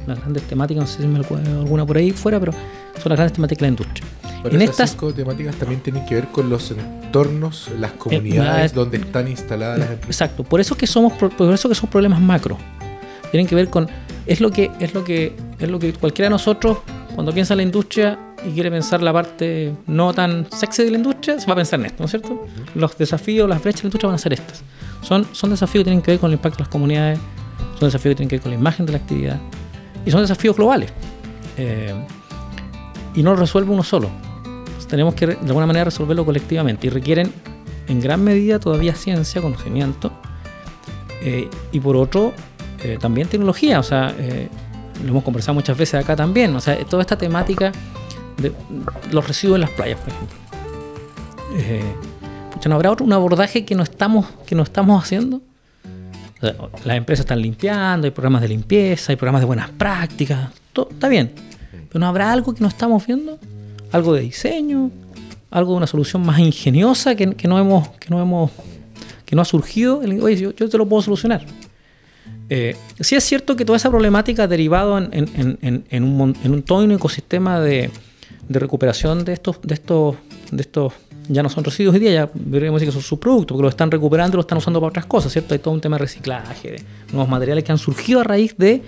las 0.08 0.20
grandes 0.20 0.42
temáticas, 0.44 0.80
no 0.82 0.86
sé 0.86 1.02
si 1.02 1.06
me 1.08 1.20
acuerdo 1.20 1.60
alguna 1.60 1.84
por 1.86 1.96
ahí 1.96 2.10
fuera, 2.12 2.38
pero 2.40 2.52
son 2.52 3.10
las 3.10 3.16
grandes 3.18 3.32
temáticas 3.34 3.60
de 3.60 3.66
la 3.66 3.68
industria. 3.68 4.06
Pero 4.42 4.54
En 4.54 4.62
esas 4.62 4.72
estas- 4.74 4.90
cinco 4.90 5.12
temáticas 5.12 5.56
también 5.56 5.80
tienen 5.80 6.04
que 6.06 6.14
ver 6.14 6.28
con 6.28 6.48
los 6.48 6.70
entornos, 6.70 7.68
las 7.78 7.92
Ah, 7.92 7.94
comunidades 7.98 8.66
es- 8.66 8.74
donde 8.74 8.98
están 8.98 9.28
instaladas 9.28 9.78
las 9.78 9.90
empresas. 9.90 10.08
Exacto, 10.22 10.44
por 10.44 10.60
eso 10.60 10.76
que 10.76 10.86
somos 10.86 11.12
por 11.14 11.52
eso 11.54 11.68
que 11.68 11.74
son 11.74 11.90
problemas 11.90 12.20
macro. 12.20 12.56
Tienen 13.30 13.46
que 13.46 13.54
ver 13.54 13.68
con 13.68 13.88
es 14.26 14.40
lo 14.40 14.50
que 14.50 14.70
es 14.78 14.94
lo 14.94 15.04
que 15.04 15.34
es 15.58 15.68
lo 15.68 15.78
que 15.78 15.92
cualquiera 15.92 16.26
de 16.26 16.30
nosotros 16.30 16.78
cuando 17.14 17.32
piensa 17.32 17.54
en 17.54 17.58
la 17.58 17.62
industria 17.64 18.18
y 18.46 18.50
quiere 18.52 18.70
pensar 18.70 19.02
la 19.02 19.12
parte 19.12 19.72
no 19.88 20.14
tan 20.14 20.46
sexy 20.52 20.84
de 20.84 20.92
la 20.92 20.98
industria, 20.98 21.40
se 21.40 21.46
va 21.46 21.54
a 21.54 21.56
pensar 21.56 21.80
en 21.80 21.86
esto, 21.86 21.96
¿no 22.00 22.04
es 22.04 22.10
cierto? 22.12 22.46
Los 22.76 22.96
desafíos, 22.96 23.48
las 23.48 23.60
brechas 23.60 23.82
de 23.82 23.84
la 23.84 23.88
industria 23.88 24.06
van 24.08 24.14
a 24.14 24.18
ser 24.18 24.32
estas. 24.34 24.62
Son, 25.02 25.26
son 25.32 25.50
desafíos 25.50 25.80
que 25.82 25.90
tienen 25.90 26.02
que 26.02 26.12
ver 26.12 26.20
con 26.20 26.30
el 26.30 26.34
impacto 26.36 26.58
de 26.58 26.62
las 26.62 26.68
comunidades, 26.68 27.18
son 27.80 27.88
desafíos 27.88 28.12
que 28.12 28.16
tienen 28.16 28.28
que 28.28 28.36
ver 28.36 28.42
con 28.42 28.52
la 28.52 28.58
imagen 28.58 28.86
de 28.86 28.92
la 28.92 28.98
actividad 28.98 29.40
y 30.04 30.10
son 30.10 30.22
desafíos 30.22 30.56
globales. 30.56 30.92
Eh, 31.56 31.94
y 33.14 33.22
no 33.22 33.30
lo 33.30 33.36
resuelve 33.36 33.72
uno 33.72 33.82
solo. 33.82 34.10
tenemos 34.88 35.14
que 35.14 35.26
de 35.26 35.46
alguna 35.46 35.66
manera 35.66 35.84
resolverlo 35.84 36.24
colectivamente 36.24 36.86
y 36.86 36.90
requieren 36.90 37.32
en 37.88 38.00
gran 38.00 38.22
medida 38.22 38.58
todavía 38.58 38.94
ciencia, 38.94 39.42
conocimiento 39.42 40.12
eh, 41.22 41.48
y 41.72 41.80
por 41.80 41.96
otro 41.96 42.32
eh, 42.82 42.96
también 43.00 43.28
tecnología. 43.28 43.80
O 43.80 43.82
sea, 43.82 44.14
lo 45.02 45.08
hemos 45.08 45.24
conversado 45.24 45.54
muchas 45.54 45.76
veces 45.76 46.02
acá 46.02 46.16
también. 46.16 46.54
O 46.54 46.60
sea, 46.60 46.78
toda 46.84 47.02
esta 47.02 47.18
temática 47.18 47.72
de 48.38 48.52
los 49.10 49.26
residuos 49.26 49.56
en 49.56 49.62
las 49.62 49.70
playas, 49.70 49.98
por 50.00 50.08
ejemplo. 50.12 50.38
¿No 52.68 52.74
habrá 52.74 52.90
otro, 52.90 53.06
un 53.06 53.14
abordaje 53.14 53.64
que 53.64 53.74
no 53.74 53.82
estamos, 53.82 54.26
que 54.46 54.54
no 54.54 54.62
estamos 54.62 55.02
haciendo? 55.02 55.40
Las 56.40 56.96
empresas 56.96 57.24
están 57.24 57.42
limpiando, 57.42 58.06
hay 58.06 58.10
programas 58.10 58.42
de 58.42 58.48
limpieza, 58.48 59.12
hay 59.12 59.16
programas 59.16 59.42
de 59.42 59.46
buenas 59.46 59.70
prácticas, 59.70 60.50
todo 60.72 60.88
está 60.90 61.08
bien. 61.08 61.32
Pero 61.88 62.00
¿no 62.00 62.06
habrá 62.06 62.32
algo 62.32 62.54
que 62.54 62.60
no 62.60 62.68
estamos 62.68 63.06
viendo? 63.06 63.38
¿Algo 63.92 64.14
de 64.14 64.20
diseño? 64.20 64.90
¿Algo 65.50 65.72
de 65.72 65.76
una 65.78 65.86
solución 65.86 66.24
más 66.24 66.38
ingeniosa 66.38 67.14
que, 67.14 67.26
no, 67.26 67.58
hemos, 67.58 67.88
que, 67.98 68.10
no, 68.10 68.20
hemos, 68.20 68.50
que 69.24 69.34
no 69.34 69.42
ha 69.42 69.44
surgido? 69.44 69.98
Oye, 69.98 70.36
yo, 70.36 70.54
yo 70.54 70.68
te 70.68 70.78
lo 70.78 70.86
puedo 70.86 71.02
solucionar. 71.02 71.44
Eh, 72.50 72.76
sí 73.00 73.14
es 73.14 73.24
cierto 73.24 73.56
que 73.56 73.64
toda 73.64 73.76
esa 73.76 73.90
problemática 73.90 74.44
ha 74.44 74.48
derivado 74.48 74.98
en, 74.98 75.10
en, 75.12 76.02
un, 76.02 76.36
en 76.42 76.62
todo 76.62 76.84
un 76.84 76.92
ecosistema 76.92 77.60
de, 77.60 77.90
de 78.48 78.58
recuperación 78.58 79.24
de 79.24 79.34
estos, 79.34 79.60
de 79.62 79.74
estos, 79.74 80.16
de 80.50 80.62
estos 80.62 80.92
ya 81.28 81.42
no 81.42 81.48
son 81.48 81.64
residuos 81.64 81.94
hoy 81.94 82.00
día, 82.00 82.12
ya 82.12 82.30
deberíamos 82.34 82.80
decir 82.80 82.92
que 82.92 83.00
son 83.00 83.02
subproductos, 83.02 83.54
porque 83.54 83.62
lo 83.62 83.68
están 83.68 83.90
recuperando 83.90 84.36
y 84.36 84.38
lo 84.38 84.40
están 84.40 84.58
usando 84.58 84.80
para 84.80 84.90
otras 84.90 85.06
cosas, 85.06 85.32
¿cierto? 85.32 85.54
Hay 85.54 85.60
todo 85.60 85.74
un 85.74 85.80
tema 85.80 85.96
de 85.96 86.00
reciclaje, 86.00 86.70
de 86.72 86.82
nuevos 87.12 87.28
materiales 87.28 87.64
que 87.64 87.72
han 87.72 87.78
surgido 87.78 88.20
a 88.20 88.24
raíz 88.24 88.56
de 88.56 88.82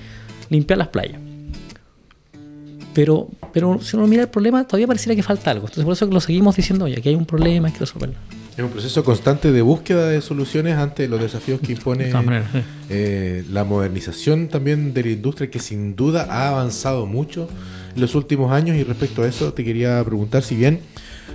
limpiar 0.49 0.79
las 0.79 0.89
playas. 0.89 1.21
Pero, 2.95 3.29
pero 3.53 3.81
si 3.81 3.97
uno 3.97 4.07
mira 4.07 4.23
el 4.23 4.29
problema, 4.29 4.65
todavía 4.65 4.87
pareciera 4.87 5.15
que 5.15 5.23
falta 5.23 5.51
algo. 5.51 5.67
Entonces 5.67 5.85
por 5.85 5.93
eso 5.93 6.09
que 6.09 6.15
lo 6.15 6.21
seguimos 6.21 6.57
diciendo, 6.57 6.87
oye, 6.87 6.97
aquí 6.99 7.11
hay 7.11 7.15
un 7.15 7.27
problema, 7.27 7.69
hay 7.69 7.73
que 7.73 7.81
resolverlo. 7.81 8.17
Es 8.57 8.65
un 8.65 8.71
proceso 8.71 9.05
constante 9.05 9.53
de 9.53 9.63
búsqueda 9.63 10.09
de 10.09 10.21
soluciones 10.21 10.77
ante 10.77 11.09
los 11.09 11.21
desafíos 11.21 11.61
que 11.61 11.73
impone 11.73 12.13
eh, 12.91 13.45
la 13.51 13.65
modernización 13.65 14.49
también 14.49 14.93
de 14.93 15.05
la 15.05 15.11
industria, 15.11 15.51
que 15.51 15.61
sin 15.61 15.95
duda 15.95 16.27
ha 16.29 16.49
avanzado 16.49 17.07
mucho 17.07 17.49
en 17.95 18.01
los 18.01 18.15
últimos 18.15 18.53
años. 18.53 18.77
Y 18.77 18.83
respecto 18.83 19.23
a 19.23 19.29
eso, 19.29 19.53
te 19.53 19.65
quería 19.65 20.03
preguntar 20.05 20.43
si 20.43 20.57
bien 20.57 20.81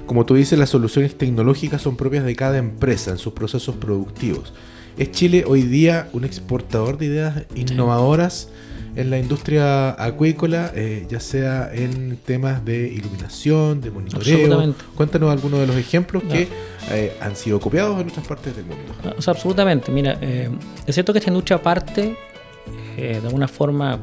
como 0.05 0.25
tú 0.25 0.35
dices, 0.35 0.57
las 0.57 0.69
soluciones 0.69 1.17
tecnológicas 1.17 1.81
son 1.81 1.97
propias 1.97 2.23
de 2.25 2.35
cada 2.35 2.57
empresa 2.57 3.11
en 3.11 3.17
sus 3.17 3.33
procesos 3.33 3.75
productivos. 3.75 4.53
¿Es 4.97 5.11
Chile 5.11 5.43
hoy 5.45 5.63
día 5.63 6.07
un 6.13 6.23
exportador 6.23 6.97
de 6.97 7.07
ideas 7.07 7.43
innovadoras 7.55 8.49
en 8.95 9.09
la 9.09 9.19
industria 9.19 10.01
acuícola, 10.01 10.71
eh, 10.73 11.05
ya 11.09 11.19
sea 11.19 11.69
en 11.73 12.17
temas 12.17 12.63
de 12.63 12.87
iluminación, 12.87 13.81
de 13.81 13.91
monitoreo? 13.91 14.73
Cuéntanos 14.95 15.31
algunos 15.31 15.59
de 15.59 15.67
los 15.67 15.75
ejemplos 15.75 16.23
que 16.23 16.47
eh, 16.91 17.17
han 17.19 17.35
sido 17.35 17.59
copiados 17.59 17.99
en 17.99 18.07
otras 18.07 18.25
partes 18.25 18.55
del 18.55 18.65
mundo. 18.65 18.93
O 19.17 19.21
sea, 19.21 19.33
absolutamente. 19.33 19.91
Mira, 19.91 20.17
eh, 20.21 20.49
es 20.85 20.95
cierto 20.95 21.11
que 21.11 21.19
esta 21.19 21.31
industria 21.31 21.61
parte 21.61 22.15
de 22.95 23.17
alguna 23.17 23.49
forma 23.49 23.99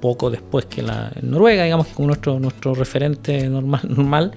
poco 0.00 0.30
después 0.30 0.64
que 0.64 0.80
la 0.80 1.12
Noruega, 1.20 1.64
digamos 1.64 1.88
que 1.88 1.92
como 1.92 2.06
nuestro, 2.06 2.40
nuestro 2.40 2.74
referente 2.74 3.46
normal. 3.50 3.82
normal 3.86 4.32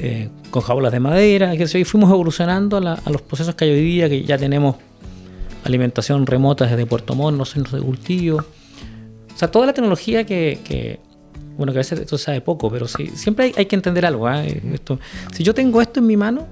eh, 0.00 0.28
con 0.50 0.62
jaulas 0.62 0.92
de 0.92 1.00
madera, 1.00 1.54
y 1.54 1.84
fuimos 1.84 2.10
evolucionando 2.10 2.76
a, 2.76 3.10
los 3.10 3.22
procesos 3.22 3.54
que 3.54 3.64
hay 3.64 3.72
hoy 3.72 3.82
día, 3.82 4.08
que 4.08 4.22
ya 4.22 4.38
tenemos 4.38 4.76
alimentación 5.64 6.26
remota 6.26 6.66
desde 6.66 6.86
Puerto 6.86 7.14
Montt, 7.14 7.36
los 7.36 7.50
centros 7.50 7.80
de 7.80 7.84
cultivo. 7.84 8.38
O 8.38 9.38
sea, 9.38 9.50
toda 9.50 9.66
la 9.66 9.72
tecnología 9.72 10.24
que, 10.24 11.00
bueno, 11.56 11.72
que 11.72 11.78
a 11.78 11.80
veces 11.80 11.98
esto 11.98 12.16
se 12.16 12.24
sabe 12.26 12.40
poco, 12.40 12.70
pero 12.70 12.86
sí, 12.86 13.08
siempre 13.14 13.52
hay, 13.56 13.66
que 13.66 13.76
entender 13.76 14.06
algo. 14.06 14.30
¿eh? 14.30 14.62
Esto, 14.72 15.00
si 15.32 15.42
yo 15.42 15.52
tengo 15.52 15.82
esto 15.82 16.00
en 16.00 16.06
mi 16.06 16.16
mano, 16.16 16.46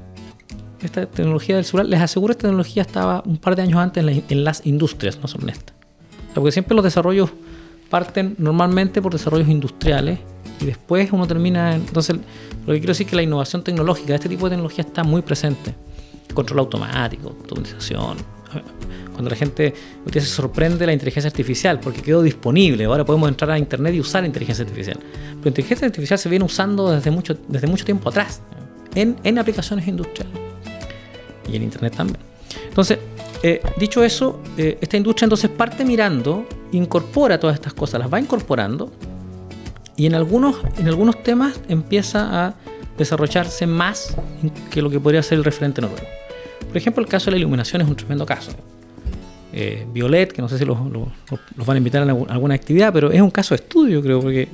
esta 0.82 1.06
tecnología 1.06 1.56
del 1.56 1.64
celular, 1.64 1.86
les 1.86 2.00
aseguro 2.00 2.34
que 2.34 2.38
esta 2.38 2.48
tecnología 2.48 2.82
estaba 2.82 3.22
un 3.24 3.38
par 3.38 3.56
de 3.56 3.62
años 3.62 3.78
antes 3.78 4.04
en, 4.28 4.44
las 4.44 4.66
industrias, 4.66 5.18
no 5.20 5.28
son 5.28 5.42
en 5.42 5.50
esta. 5.50 5.72
porque 6.34 6.52
siempre 6.52 6.74
los 6.74 6.84
desarrollos 6.84 7.30
parten 7.88 8.34
normalmente 8.38 9.00
por 9.00 9.12
desarrollos 9.12 9.48
industriales 9.48 10.18
y 10.60 10.64
después 10.66 11.10
uno 11.12 11.26
termina. 11.26 11.74
Entonces, 11.74 12.16
lo 12.66 12.72
que 12.72 12.78
quiero 12.78 12.92
decir 12.92 13.06
es 13.06 13.10
que 13.10 13.16
la 13.16 13.22
innovación 13.22 13.62
tecnológica, 13.62 14.14
este 14.14 14.28
tipo 14.28 14.46
de 14.46 14.50
tecnología 14.50 14.84
está 14.84 15.04
muy 15.04 15.22
presente. 15.22 15.74
Control 16.34 16.60
automático, 16.60 17.28
automatización. 17.28 18.16
Cuando 19.12 19.30
la 19.30 19.36
gente 19.36 19.74
se 20.12 20.20
sorprende 20.20 20.86
la 20.86 20.92
inteligencia 20.92 21.28
artificial 21.28 21.80
porque 21.80 22.02
quedó 22.02 22.22
disponible, 22.22 22.84
ahora 22.84 23.04
podemos 23.04 23.28
entrar 23.28 23.50
a 23.50 23.58
internet 23.58 23.94
y 23.94 24.00
usar 24.00 24.24
inteligencia 24.24 24.64
artificial. 24.64 24.98
Pero 25.38 25.48
inteligencia 25.48 25.86
artificial 25.86 26.18
se 26.18 26.28
viene 26.28 26.44
usando 26.44 26.90
desde 26.90 27.10
mucho, 27.10 27.36
desde 27.48 27.66
mucho 27.66 27.84
tiempo 27.84 28.08
atrás 28.10 28.42
en, 28.94 29.16
en 29.24 29.38
aplicaciones 29.38 29.88
industriales 29.88 30.36
y 31.50 31.56
en 31.56 31.62
internet 31.62 31.96
también. 31.96 32.20
Entonces, 32.68 32.98
eh, 33.42 33.62
dicho 33.78 34.02
eso, 34.02 34.40
eh, 34.56 34.78
esta 34.80 34.96
industria 34.96 35.26
entonces 35.26 35.50
parte 35.50 35.84
mirando, 35.84 36.46
incorpora 36.72 37.38
todas 37.38 37.54
estas 37.54 37.74
cosas, 37.74 38.00
las 38.00 38.12
va 38.12 38.18
incorporando 38.18 38.90
y 39.96 40.06
en 40.06 40.14
algunos, 40.14 40.56
en 40.78 40.88
algunos 40.88 41.22
temas 41.22 41.60
empieza 41.68 42.46
a 42.46 42.54
desarrollarse 42.98 43.66
más 43.66 44.16
que 44.70 44.82
lo 44.82 44.90
que 44.90 45.00
podría 45.00 45.22
ser 45.22 45.38
el 45.38 45.44
referente 45.44 45.80
noruego. 45.80 46.06
Por 46.68 46.76
ejemplo, 46.76 47.02
el 47.02 47.08
caso 47.08 47.26
de 47.26 47.32
la 47.32 47.36
iluminación 47.38 47.82
es 47.82 47.88
un 47.88 47.96
tremendo 47.96 48.26
caso. 48.26 48.52
Eh, 49.52 49.86
Violet, 49.92 50.32
que 50.32 50.42
no 50.42 50.48
sé 50.48 50.58
si 50.58 50.64
los, 50.64 50.78
van 50.80 51.74
a 51.74 51.78
invitar 51.78 52.08
a 52.08 52.10
alguna 52.10 52.54
actividad, 52.54 52.92
pero 52.92 53.10
es 53.10 53.20
un 53.20 53.30
caso 53.30 53.54
de 53.54 53.62
estudio, 53.62 54.02
creo, 54.02 54.20
porque 54.20 54.48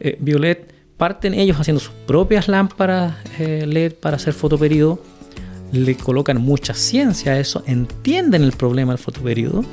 eh, 0.00 0.16
Violet 0.18 0.72
parten 0.96 1.34
ellos 1.34 1.58
haciendo 1.58 1.80
sus 1.80 1.92
propias 2.06 2.48
lámparas 2.48 3.14
eh, 3.38 3.64
LED 3.66 3.94
para 3.94 4.16
hacer 4.16 4.32
fotoperiodo, 4.32 5.00
le 5.72 5.96
colocan 5.96 6.40
mucha 6.40 6.74
ciencia 6.74 7.32
a 7.32 7.38
eso, 7.38 7.62
entienden 7.66 8.42
el 8.42 8.52
problema 8.52 8.92
del 8.92 8.98
fotoperiodo 8.98 9.64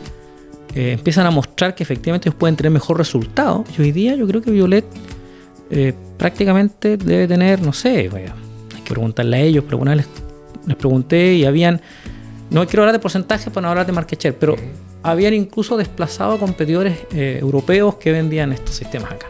eh, 0.75 0.91
empiezan 0.91 1.25
a 1.25 1.31
mostrar 1.31 1.73
que 1.73 1.83
efectivamente 1.83 2.29
ellos 2.29 2.37
pueden 2.37 2.55
tener 2.55 2.71
mejor 2.71 2.97
resultado. 2.97 3.63
Y 3.77 3.81
hoy 3.81 3.91
día 3.91 4.15
yo 4.15 4.27
creo 4.27 4.41
que 4.41 4.51
Violet 4.51 4.85
eh, 5.71 5.93
prácticamente 6.17 6.97
debe 6.97 7.27
tener, 7.27 7.61
no 7.61 7.73
sé, 7.73 8.09
hay 8.13 8.81
que 8.83 8.89
preguntarle 8.89 9.37
a 9.37 9.39
ellos, 9.41 9.63
pero 9.63 9.75
alguna 9.75 9.95
vez 9.95 10.07
les, 10.65 10.75
pregunté 10.75 11.33
y 11.33 11.45
habían, 11.45 11.81
no 12.51 12.65
quiero 12.67 12.83
hablar 12.83 12.93
de 12.93 12.99
porcentajes 12.99 13.51
para 13.51 13.63
no 13.63 13.69
hablar 13.69 13.87
de 13.87 13.91
market 13.91 14.21
share, 14.21 14.37
pero 14.37 14.55
habían 15.01 15.33
incluso 15.33 15.77
desplazado 15.77 16.33
a 16.33 16.37
competidores 16.37 16.95
eh, 17.13 17.39
europeos 17.41 17.95
que 17.95 18.11
vendían 18.11 18.51
estos 18.51 18.75
sistemas 18.75 19.13
acá. 19.13 19.27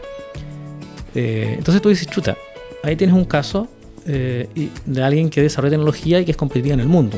entonces 1.14 1.80
tú 1.80 1.88
dices, 1.88 2.06
chuta, 2.08 2.36
ahí 2.82 2.96
tienes 2.96 3.16
un 3.16 3.24
caso 3.24 3.68
de 4.04 5.02
alguien 5.02 5.30
que 5.30 5.40
desarrolla 5.42 5.72
tecnología 5.72 6.18
y 6.18 6.24
que 6.24 6.32
es 6.32 6.36
competitiva 6.36 6.74
en 6.74 6.80
el 6.80 6.88
mundo. 6.88 7.16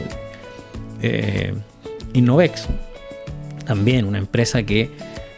Innovex, 2.12 2.68
también 3.72 4.04
una 4.04 4.18
empresa 4.18 4.62
que 4.64 4.90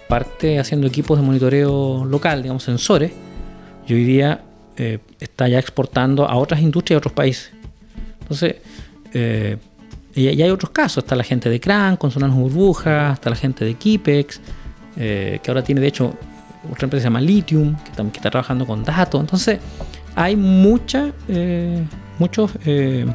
parte 0.09 0.59
haciendo 0.59 0.89
equipos 0.89 1.17
de 1.17 1.25
monitoreo 1.25 2.05
local, 2.05 2.43
digamos 2.43 2.65
sensores, 2.65 3.13
y 3.87 3.95
hoy 3.95 4.03
día 4.03 4.43
eh, 4.77 4.99
está 5.21 5.47
ya 5.47 5.61
exportando 5.61 6.29
a 6.29 6.35
otras 6.35 6.61
industrias 6.61 6.91
y 6.91 6.97
a 6.97 6.99
otros 6.99 7.13
países. 7.13 7.53
Entonces, 8.23 8.57
eh, 9.13 9.57
y, 10.17 10.27
hay 10.27 10.51
otros 10.51 10.71
casos, 10.71 11.05
está 11.05 11.15
la 11.15 11.23
gente 11.23 11.49
de 11.49 11.61
CRAN 11.61 11.97
con 11.97 12.11
sonanos 12.11 12.37
burbujas, 12.37 13.15
está 13.15 13.31
la 13.31 13.37
gente 13.37 13.65
de 13.65 13.75
Kipex, 13.75 14.41
eh, 14.97 15.39
que 15.41 15.51
ahora 15.53 15.63
tiene 15.63 15.81
de 15.81 15.87
hecho 15.87 16.13
otra 16.73 16.87
empresa 16.87 16.91
que 16.91 17.01
se 17.03 17.05
llama 17.05 17.21
Lithium, 17.21 17.77
que, 17.85 17.93
también, 17.93 18.17
está 18.17 18.31
trabajando 18.31 18.67
con 18.67 18.83
datos. 18.83 19.21
Entonces, 19.21 19.61
hay 20.17 20.35
mucha, 20.35 21.13
muchos 22.19 22.51
em, 22.65 23.13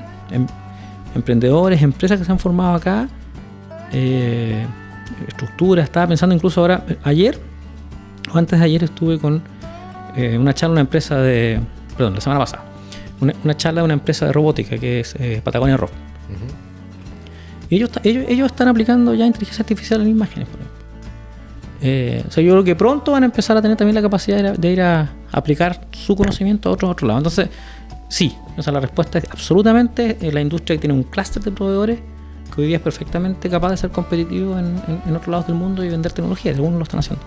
emprendedores, 1.14 1.82
empresas 1.82 2.20
que 2.20 2.24
se 2.24 2.32
han 2.32 2.40
formado 2.40 2.76
acá 2.76 3.10
estructura. 5.28 5.84
Estaba 5.84 6.08
pensando 6.08 6.36
incluso 6.36 6.62
ahora, 6.62 6.86
ayer 7.04 7.40
o 8.34 8.38
antes 8.38 8.60
de 8.60 8.66
ayer 8.66 8.84
estuve 8.84 9.20
con 9.20 9.42
eh, 10.16 10.38
una 10.38 10.54
charla 10.54 10.74
de 10.74 10.74
una 10.74 10.82
empresa 10.82 11.18
de, 11.18 11.60
perdón, 11.96 12.16
la 12.16 12.22
semana 12.22 12.40
pasada, 12.40 12.64
una, 13.22 13.58
charla 13.58 13.82
de 13.82 13.86
una 13.86 13.94
empresa 13.94 14.26
de 14.26 14.34
robótica 14.34 14.78
que 14.78 15.02
es 15.02 15.16
eh, 15.20 15.42
Patagonia 15.44 15.78
Rock. 15.78 15.92
Y 17.70 17.76
ellos, 17.76 17.92
ellos, 18.04 18.26
ellos 18.28 18.48
están 18.48 18.68
aplicando 18.68 19.14
ya 19.14 19.26
inteligencia 19.26 19.62
artificial 19.62 20.02
en 20.02 20.08
imágenes, 20.08 20.48
por 20.48 20.60
ejemplo. 20.60 20.80
Eh, 21.82 22.24
o 22.28 22.32
sea, 22.32 22.44
yo 22.44 22.52
creo 22.52 22.64
que 22.64 22.76
pronto 22.76 23.12
van 23.12 23.24
a 23.24 23.26
empezar 23.28 23.56
a 23.56 23.62
tener 23.62 23.78
también 23.78 23.96
la 23.96 24.02
capacidad 24.02 24.58
de 24.58 24.72
ir 24.72 24.82
a, 24.82 25.10
aplicar 25.32 25.88
su 25.92 26.16
conocimiento 26.16 26.70
a 26.70 26.72
otro, 26.72 26.90
otro 26.90 27.08
lado. 27.08 27.20
Entonces, 27.20 27.50
sí, 28.10 28.36
o 28.58 28.64
sea, 28.64 28.74
la 28.74 28.80
respuesta 28.80 29.20
es 29.20 29.26
absolutamente 29.30 30.18
la 30.32 30.42
industria 30.42 30.78
que 30.78 30.82
tiene 30.82 30.96
un 30.96 31.04
clúster 31.04 31.44
de 31.44 31.52
proveedores 31.52 32.00
que 32.54 32.62
hoy 32.62 32.68
día 32.68 32.78
es 32.78 32.84
perfectamente 32.84 33.50
capaz 33.50 33.72
de 33.72 33.78
ser 33.78 33.90
competitivo 33.92 34.58
en, 34.58 34.82
en, 35.06 35.16
otros 35.16 35.28
lados 35.30 35.48
del 35.48 35.56
mundo 35.56 35.84
y 35.84 35.90
vender 35.90 36.12
tecnología, 36.12 36.52
algunos 36.52 36.78
lo 36.78 36.84
están 36.84 37.00
haciendo. 37.00 37.24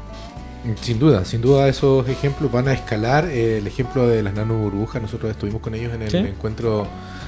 Sin 0.81 0.99
duda, 1.01 1.25
sin 1.25 1.41
duda 1.41 1.67
esos 1.69 2.09
ejemplos 2.09 2.53
van 2.53 2.69
a 2.69 2.73
escalar. 2.73 3.25
Eh, 3.27 3.59
el 3.59 3.67
ejemplo 3.67 4.07
de 4.07 4.23
las 4.23 4.35
nano 4.35 4.57
burbujas, 4.59 5.03
nosotros 5.03 5.31
estuvimos 5.33 5.61
con 5.61 5.75
ellos 5.75 5.93
en 5.93 6.03
el 6.03 6.11
Sí. 6.11 6.19
encuentro 6.19 6.87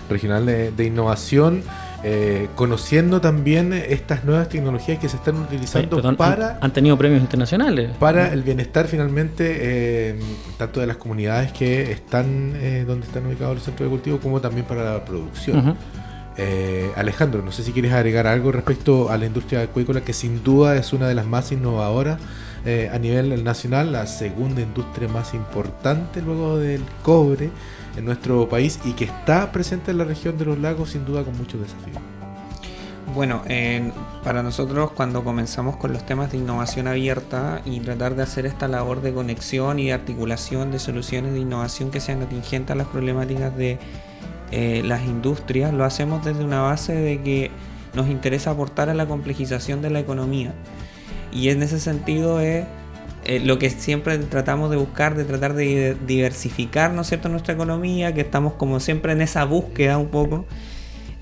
regional 0.09 0.47
de, 0.47 0.71
de 0.71 0.85
innovación, 0.85 1.63
eh, 2.05 2.49
conociendo 2.55 3.21
también 3.21 3.73
estas 3.73 4.25
nuevas 4.25 4.49
tecnologías 4.51 4.99
que 4.99 5.09
se 5.09 5.17
están 5.17 5.37
utilizando 5.37 5.97
Perdón, 5.97 6.17
para, 6.17 6.59
han, 6.61 6.73
tenido 6.73 6.97
premios 6.99 7.23
internacionales. 7.23 7.91
para 7.99 8.33
el 8.33 8.43
bienestar 8.43 8.87
finalmente, 8.87 9.57
eh, 9.61 10.21
tanto 10.59 10.81
de 10.81 10.87
las 10.87 10.99
comunidades 10.99 11.51
que 11.53 11.91
están 11.91 12.53
eh, 12.57 12.85
donde 12.87 13.07
están 13.07 13.27
ubicados 13.27 13.55
los 13.57 13.65
centros 13.65 13.87
de 13.89 13.91
cultivo, 13.91 14.19
como 14.19 14.41
también 14.41 14.67
para 14.67 14.85
la 14.85 15.05
producción. 15.05 15.77
Eh, 16.37 16.91
Alejandro, 16.97 17.43
no 17.43 17.53
sé 17.53 17.63
si 17.63 17.73
quieres 17.73 17.93
agregar 17.93 18.27
algo 18.27 18.51
respecto 18.51 19.11
a 19.11 19.17
la 19.19 19.27
industria 19.27 19.63
acuícola, 19.63 20.01
que 20.01 20.13
sin 20.13 20.43
duda 20.43 20.77
es 20.77 20.93
una 20.93 21.07
de 21.07 21.15
las 21.15 21.27
más 21.27 21.53
innovadoras 21.53 22.19
eh, 22.65 22.91
a 22.93 22.99
nivel 22.99 23.45
nacional, 23.45 23.93
la 23.93 24.07
segunda 24.07 24.61
industria 24.61 25.09
más 25.09 25.33
importante 25.35 26.23
luego 26.23 26.57
del 26.59 26.83
cobre 27.03 27.51
en 27.97 28.05
nuestro 28.05 28.49
país 28.49 28.81
y 28.85 28.93
que 28.95 29.05
está 29.05 29.53
presente 29.53 29.93
en 29.93 29.99
la 29.99 30.05
región 30.05 30.37
de 30.37 30.45
los 30.47 30.59
lagos 30.59 30.91
sin 30.91 31.05
duda 31.05 31.23
con 31.23 31.37
muchos 31.37 31.61
desafíos. 31.61 31.99
Bueno, 33.15 33.43
en- 33.47 33.93
para 34.25 34.43
nosotros 34.43 34.91
cuando 34.93 35.23
comenzamos 35.23 35.77
con 35.77 35.93
los 35.93 36.05
temas 36.05 36.33
de 36.33 36.39
innovación 36.39 36.89
abierta 36.89 37.61
y 37.65 37.79
tratar 37.79 38.17
de 38.17 38.25
hacer 38.25 38.45
esta 38.47 38.67
labor 38.67 39.03
de 39.03 39.13
conexión 39.13 39.79
y 39.79 39.87
de 39.87 39.93
articulación 39.93 40.73
de 40.73 40.81
soluciones 40.81 41.33
de 41.33 41.39
innovación 41.41 41.93
que 41.93 42.01
sean 42.01 42.23
atingentes 42.23 42.73
a 42.73 42.75
las 42.75 42.89
problemáticas 42.89 43.57
de 43.57 43.79
eh, 44.51 44.83
las 44.85 45.05
industrias, 45.05 45.73
lo 45.73 45.85
hacemos 45.85 46.25
desde 46.25 46.45
una 46.45 46.63
base 46.63 46.95
de 46.95 47.23
que 47.23 47.51
nos 47.95 48.09
interesa 48.09 48.51
aportar 48.51 48.89
a 48.89 48.95
la 48.95 49.07
complejización 49.07 49.83
de 49.83 49.91
la 49.91 50.01
economía. 50.01 50.53
Y 51.33 51.49
en 51.49 51.63
ese 51.63 51.81
sentido 51.81 52.41
es 52.41 52.67
eh, 53.25 53.41
lo 53.41 53.59
que 53.59 53.71
siempre 53.71 54.19
tratamos 54.19 54.71
de 54.71 54.77
buscar, 54.77 55.17
de 55.17 55.25
tratar 55.25 55.55
de 55.55 55.97
diversificar, 56.07 56.93
¿no 56.93 57.03
es 57.03 57.09
cierto?, 57.09 57.29
nuestra 57.29 57.55
economía, 57.55 58.15
que 58.15 58.21
estamos 58.21 58.55
como 58.55 58.81
siempre 58.81 59.13
en 59.13 59.23
esa 59.23 59.45
búsqueda 59.45 59.99
un 59.99 60.09
poco. 60.09 60.45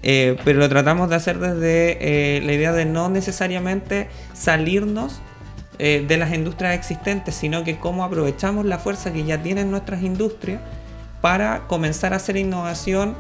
Eh, 0.02 0.36
pero 0.44 0.58
lo 0.58 0.68
tratamos 0.68 1.08
de 1.08 1.16
hacer 1.16 1.38
desde 1.38 2.36
eh, 2.36 2.40
la 2.40 2.52
idea 2.52 2.72
de 2.72 2.84
no 2.84 3.08
necesariamente 3.08 4.08
salirnos 4.32 5.20
eh, 5.78 6.04
de 6.06 6.16
las 6.16 6.34
industrias 6.34 6.74
existentes, 6.74 7.34
sino 7.34 7.62
que 7.64 7.78
cómo 7.78 8.04
aprovechamos 8.04 8.64
la 8.66 8.78
fuerza 8.78 9.12
que 9.12 9.24
ya 9.24 9.42
tienen 9.42 9.70
nuestras 9.70 10.02
industrias 10.02 10.60
para 11.22 11.66
comenzar 11.68 12.12
a 12.12 12.16
hacer 12.16 12.36
innovación 12.36 13.14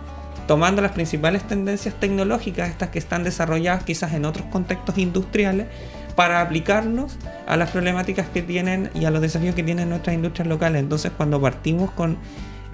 tomando 0.46 0.82
las 0.82 0.92
principales 0.92 1.44
tendencias 1.44 1.94
tecnológicas, 1.98 2.68
estas 2.68 2.90
que 2.90 2.98
están 2.98 3.24
desarrolladas 3.24 3.84
quizás 3.84 4.12
en 4.12 4.26
otros 4.26 4.44
contextos 4.52 4.98
industriales, 4.98 5.68
para 6.16 6.42
aplicarlos 6.42 7.16
a 7.46 7.56
las 7.56 7.70
problemáticas 7.70 8.26
que 8.28 8.42
tienen 8.42 8.90
y 8.94 9.06
a 9.06 9.10
los 9.10 9.22
desafíos 9.22 9.54
que 9.54 9.62
tienen 9.62 9.88
nuestras 9.88 10.14
industrias 10.14 10.46
locales. 10.46 10.82
Entonces, 10.82 11.10
cuando 11.16 11.40
partimos 11.40 11.90
con 11.92 12.18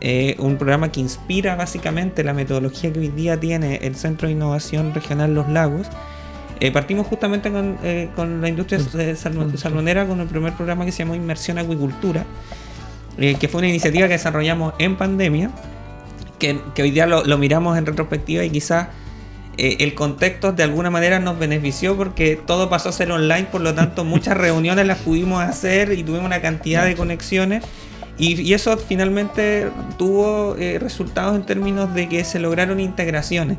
eh, 0.00 0.34
un 0.38 0.56
programa 0.56 0.90
que 0.90 1.00
inspira 1.00 1.54
básicamente 1.54 2.24
la 2.24 2.32
metodología 2.32 2.92
que 2.92 2.98
hoy 2.98 3.08
día 3.08 3.38
tiene 3.38 3.76
el 3.76 3.94
Centro 3.94 4.26
de 4.26 4.32
Innovación 4.32 4.92
Regional 4.92 5.34
Los 5.34 5.48
Lagos, 5.48 5.86
eh, 6.58 6.72
partimos 6.72 7.06
justamente 7.06 7.52
con, 7.52 7.78
eh, 7.84 8.08
con 8.16 8.40
la 8.40 8.48
industria 8.48 8.80
eh, 8.98 9.14
salmo- 9.14 9.56
salmonera 9.56 10.06
con 10.06 10.20
el 10.20 10.26
primer 10.26 10.54
programa 10.54 10.84
que 10.84 10.90
se 10.90 11.04
llamó 11.04 11.14
Inmersión 11.14 11.58
Acuicultura, 11.58 12.24
eh, 13.18 13.36
que 13.38 13.48
fue 13.48 13.60
una 13.60 13.68
iniciativa 13.68 14.06
que 14.06 14.14
desarrollamos 14.14 14.74
en 14.78 14.96
pandemia, 14.96 15.50
que, 16.38 16.60
que 16.74 16.82
hoy 16.82 16.90
día 16.90 17.06
lo, 17.06 17.24
lo 17.24 17.38
miramos 17.38 17.76
en 17.76 17.86
retrospectiva 17.86 18.44
y 18.44 18.50
quizás 18.50 18.88
eh, 19.60 19.78
el 19.80 19.94
contexto 19.94 20.52
de 20.52 20.62
alguna 20.62 20.88
manera 20.88 21.18
nos 21.18 21.36
benefició 21.36 21.96
porque 21.96 22.36
todo 22.36 22.70
pasó 22.70 22.90
a 22.90 22.92
ser 22.92 23.10
online, 23.10 23.48
por 23.50 23.60
lo 23.60 23.74
tanto 23.74 24.04
muchas 24.04 24.36
reuniones 24.36 24.86
las 24.86 24.98
pudimos 24.98 25.42
hacer 25.42 25.92
y 25.92 26.04
tuvimos 26.04 26.26
una 26.26 26.40
cantidad 26.40 26.86
de 26.86 26.94
conexiones. 26.94 27.64
Y, 28.18 28.40
y 28.40 28.54
eso 28.54 28.76
finalmente 28.76 29.68
tuvo 29.96 30.56
eh, 30.56 30.78
resultados 30.78 31.36
en 31.36 31.44
términos 31.44 31.92
de 31.94 32.08
que 32.08 32.24
se 32.24 32.40
lograron 32.40 32.80
integraciones 32.80 33.58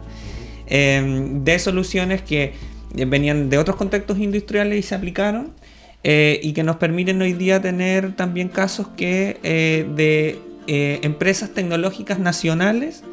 eh, 0.67 1.29
de 1.31 1.59
soluciones 1.59 2.21
que 2.21 2.53
venían 2.93 3.49
de 3.49 3.57
otros 3.57 3.77
contextos 3.77 4.17
industriales 4.17 4.77
y 4.79 4.81
se 4.81 4.95
aplicaron 4.95 5.51
eh, 6.03 6.39
y 6.41 6.53
que 6.53 6.63
nos 6.63 6.77
permiten 6.77 7.21
hoy 7.21 7.33
día 7.33 7.61
tener 7.61 8.15
también 8.15 8.47
casos 8.49 8.87
que 8.95 9.39
eh, 9.43 9.85
de 9.95 10.39
eh, 10.67 10.99
empresas 11.03 11.49
tecnológicas 11.51 12.19
nacionales 12.19 13.03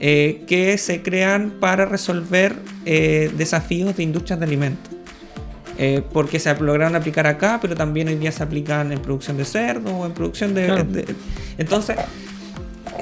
eh, 0.00 0.42
que 0.46 0.78
se 0.78 1.02
crean 1.02 1.54
para 1.60 1.84
resolver 1.86 2.56
eh, 2.86 3.30
desafíos 3.36 3.96
de 3.96 4.02
industrias 4.02 4.38
de 4.40 4.46
alimentos. 4.46 4.92
Eh, 5.78 6.02
porque 6.12 6.38
se 6.38 6.54
lograron 6.60 6.94
aplicar 6.96 7.26
acá, 7.26 7.58
pero 7.60 7.74
también 7.74 8.08
hoy 8.08 8.16
día 8.16 8.30
se 8.30 8.42
aplican 8.42 8.92
en 8.92 9.00
producción 9.00 9.36
de 9.36 9.44
cerdo 9.44 9.90
o 9.96 10.06
en 10.06 10.12
producción 10.12 10.54
de... 10.54 10.66
Claro. 10.66 10.84
de- 10.84 11.14
entonces, 11.56 11.96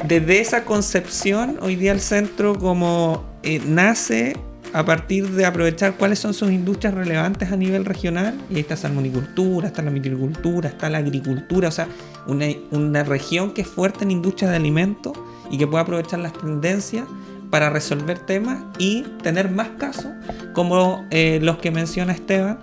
desde 0.06 0.40
esa 0.40 0.64
concepción, 0.64 1.58
hoy 1.60 1.74
día 1.76 1.92
el 1.92 2.00
centro 2.00 2.56
como 2.56 3.24
nace 3.66 4.36
a 4.72 4.85
partir 4.85 5.28
de 5.30 5.44
aprovechar 5.44 5.96
cuáles 5.96 6.18
son 6.18 6.35
sus 6.35 6.50
industrias 6.50 6.94
relevantes 6.94 7.50
a 7.50 7.56
nivel 7.56 7.85
regional, 7.85 8.38
y 8.50 8.56
ahí 8.56 8.61
está 8.61 8.76
salmonicultura, 8.76 9.68
está 9.68 9.83
la 9.83 9.90
viticultura, 9.90 10.68
está 10.68 10.88
la 10.88 10.98
agricultura, 10.98 11.68
o 11.68 11.72
sea, 11.72 11.88
una, 12.26 12.46
una 12.70 13.02
región 13.02 13.52
que 13.52 13.62
es 13.62 13.68
fuerte 13.68 14.04
en 14.04 14.11
industria 14.11 14.50
de 14.50 14.56
alimentos 14.56 15.12
y 15.50 15.59
que 15.59 15.66
puede 15.66 15.83
aprovechar 15.83 16.20
las 16.20 16.33
tendencias 16.33 17.06
para 17.50 17.68
resolver 17.68 18.18
temas 18.20 18.62
y 18.78 19.02
tener 19.22 19.50
más 19.50 19.68
casos 19.70 20.12
como 20.52 21.04
eh, 21.11 21.40
los 21.42 21.59
que 21.59 21.70
menciona 21.70 22.12
Esteban, 22.12 22.61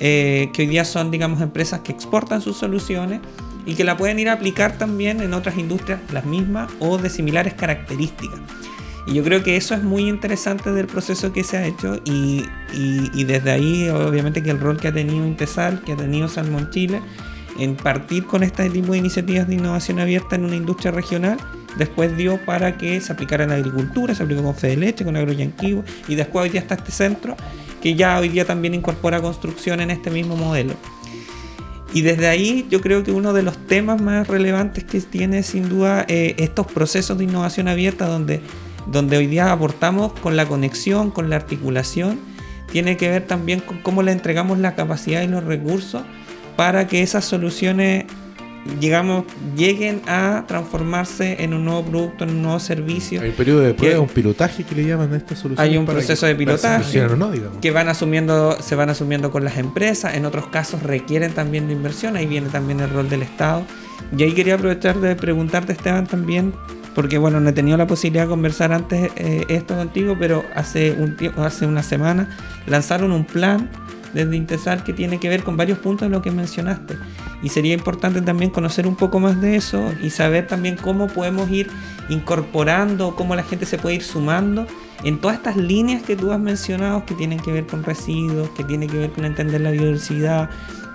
eh, 0.00 0.50
que 0.52 0.62
hoy 0.62 0.68
día 0.68 0.84
son, 0.84 1.10
digamos, 1.10 1.40
empresas 1.40 1.80
que 1.80 1.92
exportan 1.92 2.40
sus 2.40 2.56
soluciones 2.56 3.20
y 3.64 3.74
que 3.74 3.84
la 3.84 3.96
pueden 3.96 4.18
ir 4.18 4.28
a 4.28 4.34
aplicar 4.34 4.76
también 4.76 5.20
en 5.20 5.32
otras 5.34 5.56
industrias 5.56 6.00
las 6.12 6.24
mismas 6.24 6.70
o 6.80 6.98
de 6.98 7.08
similares 7.08 7.54
características. 7.54 8.40
Y 9.06 9.14
yo 9.14 9.22
creo 9.22 9.42
que 9.42 9.56
eso 9.56 9.74
es 9.74 9.82
muy 9.82 10.08
interesante 10.08 10.72
del 10.72 10.86
proceso 10.86 11.32
que 11.32 11.44
se 11.44 11.58
ha 11.58 11.66
hecho 11.66 12.00
y, 12.06 12.44
y- 12.72 13.24
desde 13.24 13.50
ahí 13.50 13.88
obviamente 13.90 14.42
que 14.42 14.50
el 14.50 14.58
rol 14.58 14.78
que 14.78 14.88
ha 14.88 14.92
tenido 14.92 15.26
Intesal, 15.26 15.82
que 15.82 15.92
ha 15.92 15.96
tenido 15.96 16.26
Salmon 16.28 16.70
Chile, 16.70 17.02
en 17.58 17.76
partir 17.76 18.24
con 18.24 18.42
este 18.42 18.68
tipo 18.70 18.92
de 18.92 18.98
iniciativas 18.98 19.46
de 19.46 19.54
innovación 19.54 20.00
abierta 20.00 20.36
en 20.36 20.44
una 20.44 20.56
industria 20.56 20.90
regional, 20.90 21.36
después 21.76 22.16
dio 22.16 22.38
para 22.46 22.78
que 22.78 23.00
se 23.00 23.12
aplicara 23.12 23.44
en 23.44 23.50
la 23.50 23.56
agricultura, 23.56 24.14
se 24.14 24.22
aplicó 24.22 24.42
con 24.42 24.54
Fede 24.54 24.76
Leche, 24.78 25.04
con 25.04 25.16
Agroyanquivo 25.16 25.84
y 26.08 26.14
después 26.14 26.44
hoy 26.44 26.48
día 26.50 26.60
está 26.62 26.74
este 26.74 26.90
centro 26.90 27.36
que 27.82 27.94
ya 27.94 28.18
hoy 28.18 28.30
día 28.30 28.46
también 28.46 28.72
incorpora 28.72 29.20
construcción 29.20 29.80
en 29.80 29.90
este 29.90 30.10
mismo 30.10 30.34
modelo. 30.36 30.72
Y 31.92 32.00
desde 32.00 32.26
ahí 32.26 32.66
yo 32.70 32.80
creo 32.80 33.04
que 33.04 33.12
uno 33.12 33.32
de 33.34 33.42
los 33.42 33.56
temas 33.66 34.00
más 34.00 34.26
relevantes 34.26 34.82
que 34.82 35.00
tiene 35.02 35.42
sin 35.42 35.68
duda 35.68 36.04
eh, 36.08 36.34
estos 36.38 36.66
procesos 36.66 37.18
de 37.18 37.24
innovación 37.24 37.68
abierta 37.68 38.06
donde, 38.06 38.40
donde 38.86 39.16
hoy 39.16 39.26
día 39.26 39.52
aportamos 39.52 40.12
con 40.14 40.36
la 40.36 40.46
conexión, 40.46 41.10
con 41.10 41.30
la 41.30 41.36
articulación, 41.36 42.18
tiene 42.70 42.96
que 42.96 43.08
ver 43.08 43.26
también 43.26 43.60
con 43.60 43.78
cómo 43.78 44.02
le 44.02 44.12
entregamos 44.12 44.58
la 44.58 44.74
capacidad 44.74 45.22
y 45.22 45.28
los 45.28 45.44
recursos 45.44 46.02
para 46.56 46.86
que 46.86 47.02
esas 47.02 47.24
soluciones 47.24 48.04
lleguen 49.56 50.00
a 50.06 50.44
transformarse 50.46 51.42
en 51.44 51.52
un 51.54 51.64
nuevo 51.64 51.82
producto, 51.84 52.24
en 52.24 52.30
un 52.30 52.42
nuevo 52.42 52.58
servicio. 52.58 53.20
Hay 53.20 53.28
un 53.30 53.34
periodo 53.34 53.60
de 53.60 53.74
prueba, 53.74 53.94
Que- 53.94 54.00
un 54.00 54.08
pilotaje 54.08 54.64
que 54.64 54.74
le 54.74 54.86
llaman 54.86 55.12
a 55.12 55.16
estas 55.16 55.38
soluciones. 55.38 55.70
Hay 55.70 55.76
un 55.76 55.84
proceso 55.84 56.22
que- 56.26 56.28
de 56.32 56.34
pilotaje. 56.36 57.06
no, 57.16 57.30
que 57.60 57.70
van 57.70 57.88
asumiendo, 57.88 58.56
se 58.60 58.74
van 58.74 58.90
asumiendo 58.90 59.30
con 59.30 59.44
las 59.44 59.58
empresas, 59.58 60.14
en 60.14 60.24
otros 60.24 60.46
casos 60.48 60.82
requieren 60.82 61.32
también 61.32 61.66
de 61.66 61.74
inversión, 61.74 62.16
ahí 62.16 62.26
viene 62.26 62.48
también 62.48 62.80
el 62.80 62.90
rol 62.90 63.08
del 63.08 63.22
Estado. 63.22 63.62
Y 64.16 64.22
ahí 64.22 64.32
quería 64.32 64.54
aprovechar 64.54 64.98
de 65.00 65.14
preguntarte, 65.14 65.72
Esteban, 65.72 66.06
también, 66.06 66.54
porque 66.94 67.18
bueno, 67.18 67.40
no 67.40 67.48
he 67.48 67.52
tenido 67.52 67.76
la 67.76 67.86
posibilidad 67.86 68.24
de 68.24 68.30
conversar 68.30 68.72
antes 68.72 69.10
eh, 69.16 69.44
esto 69.48 69.76
contigo, 69.76 70.16
pero 70.18 70.44
hace, 70.54 70.92
un 70.92 71.16
tiempo, 71.16 71.42
hace 71.42 71.66
una 71.66 71.82
semana 71.82 72.28
lanzaron 72.66 73.12
un 73.12 73.24
plan 73.24 73.68
desde 74.14 74.36
Intesal 74.36 74.84
que 74.84 74.92
tiene 74.92 75.18
que 75.18 75.28
ver 75.28 75.42
con 75.42 75.56
varios 75.56 75.78
puntos 75.78 76.08
de 76.08 76.14
lo 76.14 76.22
que 76.22 76.30
mencionaste. 76.30 76.96
Y 77.42 77.48
sería 77.50 77.74
importante 77.74 78.22
también 78.22 78.50
conocer 78.50 78.86
un 78.86 78.96
poco 78.96 79.20
más 79.20 79.40
de 79.40 79.56
eso 79.56 79.92
y 80.02 80.10
saber 80.10 80.46
también 80.46 80.76
cómo 80.76 81.08
podemos 81.08 81.50
ir 81.50 81.68
incorporando, 82.08 83.16
cómo 83.16 83.34
la 83.34 83.42
gente 83.42 83.66
se 83.66 83.76
puede 83.76 83.96
ir 83.96 84.02
sumando 84.02 84.66
en 85.02 85.20
todas 85.20 85.36
estas 85.36 85.56
líneas 85.56 86.02
que 86.02 86.16
tú 86.16 86.32
has 86.32 86.40
mencionado 86.40 87.04
que 87.04 87.14
tienen 87.14 87.38
que 87.40 87.52
ver 87.52 87.66
con 87.66 87.82
residuos, 87.82 88.48
que 88.50 88.64
tienen 88.64 88.88
que 88.88 88.96
ver 88.96 89.10
con 89.10 89.24
entender 89.24 89.60
la 89.60 89.70
biodiversidad, 89.70 90.48